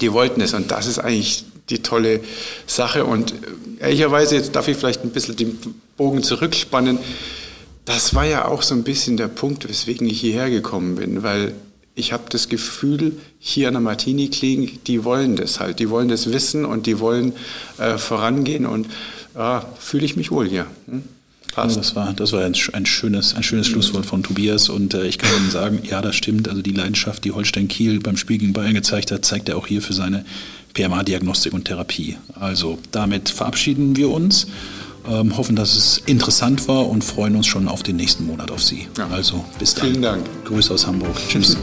Die 0.00 0.12
wollten 0.12 0.40
es. 0.40 0.54
Und 0.54 0.70
das 0.70 0.86
ist 0.86 0.98
eigentlich 0.98 1.44
die 1.70 1.82
tolle 1.82 2.20
Sache. 2.66 3.04
Und 3.04 3.34
ehrlicherweise, 3.78 4.36
jetzt 4.36 4.54
darf 4.54 4.68
ich 4.68 4.76
vielleicht 4.76 5.04
ein 5.04 5.10
bisschen 5.10 5.36
den 5.36 5.58
Bogen 5.96 6.22
zurückspannen. 6.22 6.98
Das 7.86 8.14
war 8.14 8.26
ja 8.26 8.44
auch 8.44 8.62
so 8.62 8.74
ein 8.74 8.82
bisschen 8.82 9.16
der 9.16 9.28
Punkt, 9.28 9.66
weswegen 9.68 10.06
ich 10.06 10.20
hierher 10.20 10.50
gekommen 10.50 10.96
bin, 10.96 11.22
weil 11.22 11.54
ich 11.94 12.12
habe 12.12 12.24
das 12.28 12.50
Gefühl, 12.50 13.16
hier 13.38 13.68
an 13.68 13.74
der 13.74 13.80
Martini-Klinik, 13.80 14.84
die 14.84 15.02
wollen 15.04 15.36
das 15.36 15.60
halt, 15.60 15.78
die 15.78 15.88
wollen 15.88 16.08
das 16.08 16.30
wissen 16.30 16.66
und 16.66 16.86
die 16.86 17.00
wollen 17.00 17.32
äh, 17.78 17.96
vorangehen 17.96 18.66
und 18.66 18.86
ja, 19.34 19.66
fühle 19.78 20.04
ich 20.04 20.16
mich 20.16 20.30
wohl 20.30 20.46
hier. 20.46 20.66
Hm? 20.86 21.02
Passt. 21.54 21.78
Das 21.78 21.96
war, 21.96 22.12
das 22.12 22.32
war 22.32 22.44
ein, 22.44 22.54
ein 22.74 22.84
schönes, 22.84 23.34
ein 23.34 23.42
schönes 23.42 23.66
Schlusswort 23.66 24.04
von 24.04 24.22
Tobias 24.22 24.68
und 24.68 24.92
äh, 24.92 25.06
ich 25.06 25.16
kann 25.16 25.30
Ihnen 25.38 25.50
sagen, 25.50 25.80
ja, 25.88 26.02
das 26.02 26.16
stimmt. 26.16 26.50
Also 26.50 26.60
die 26.60 26.72
Leidenschaft, 26.72 27.24
die 27.24 27.32
Holstein 27.32 27.66
Kiel 27.66 28.00
beim 28.00 28.18
Spiel 28.18 28.36
gegen 28.36 28.52
Bayern 28.52 28.74
gezeigt 28.74 29.10
hat, 29.10 29.24
zeigt 29.24 29.48
er 29.48 29.56
auch 29.56 29.66
hier 29.66 29.80
für 29.80 29.94
seine 29.94 30.26
PMA-Diagnostik 30.74 31.54
und 31.54 31.64
Therapie. 31.64 32.18
Also 32.34 32.78
damit 32.90 33.30
verabschieden 33.30 33.96
wir 33.96 34.10
uns, 34.10 34.48
ähm, 35.08 35.36
hoffen, 35.36 35.56
dass 35.56 35.76
es 35.76 36.02
interessant 36.06 36.68
war 36.68 36.88
und 36.88 37.04
freuen 37.04 37.36
uns 37.36 37.46
schon 37.46 37.68
auf 37.68 37.82
den 37.82 37.96
nächsten 37.96 38.26
Monat 38.26 38.50
auf 38.50 38.62
Sie. 38.62 38.88
Ja. 38.96 39.08
Also 39.08 39.44
bis 39.58 39.74
dann. 39.74 39.86
Vielen 39.88 40.02
Dank. 40.02 40.24
Grüße 40.44 40.72
aus 40.72 40.86
Hamburg. 40.86 41.16
Tschüss. 41.28 41.56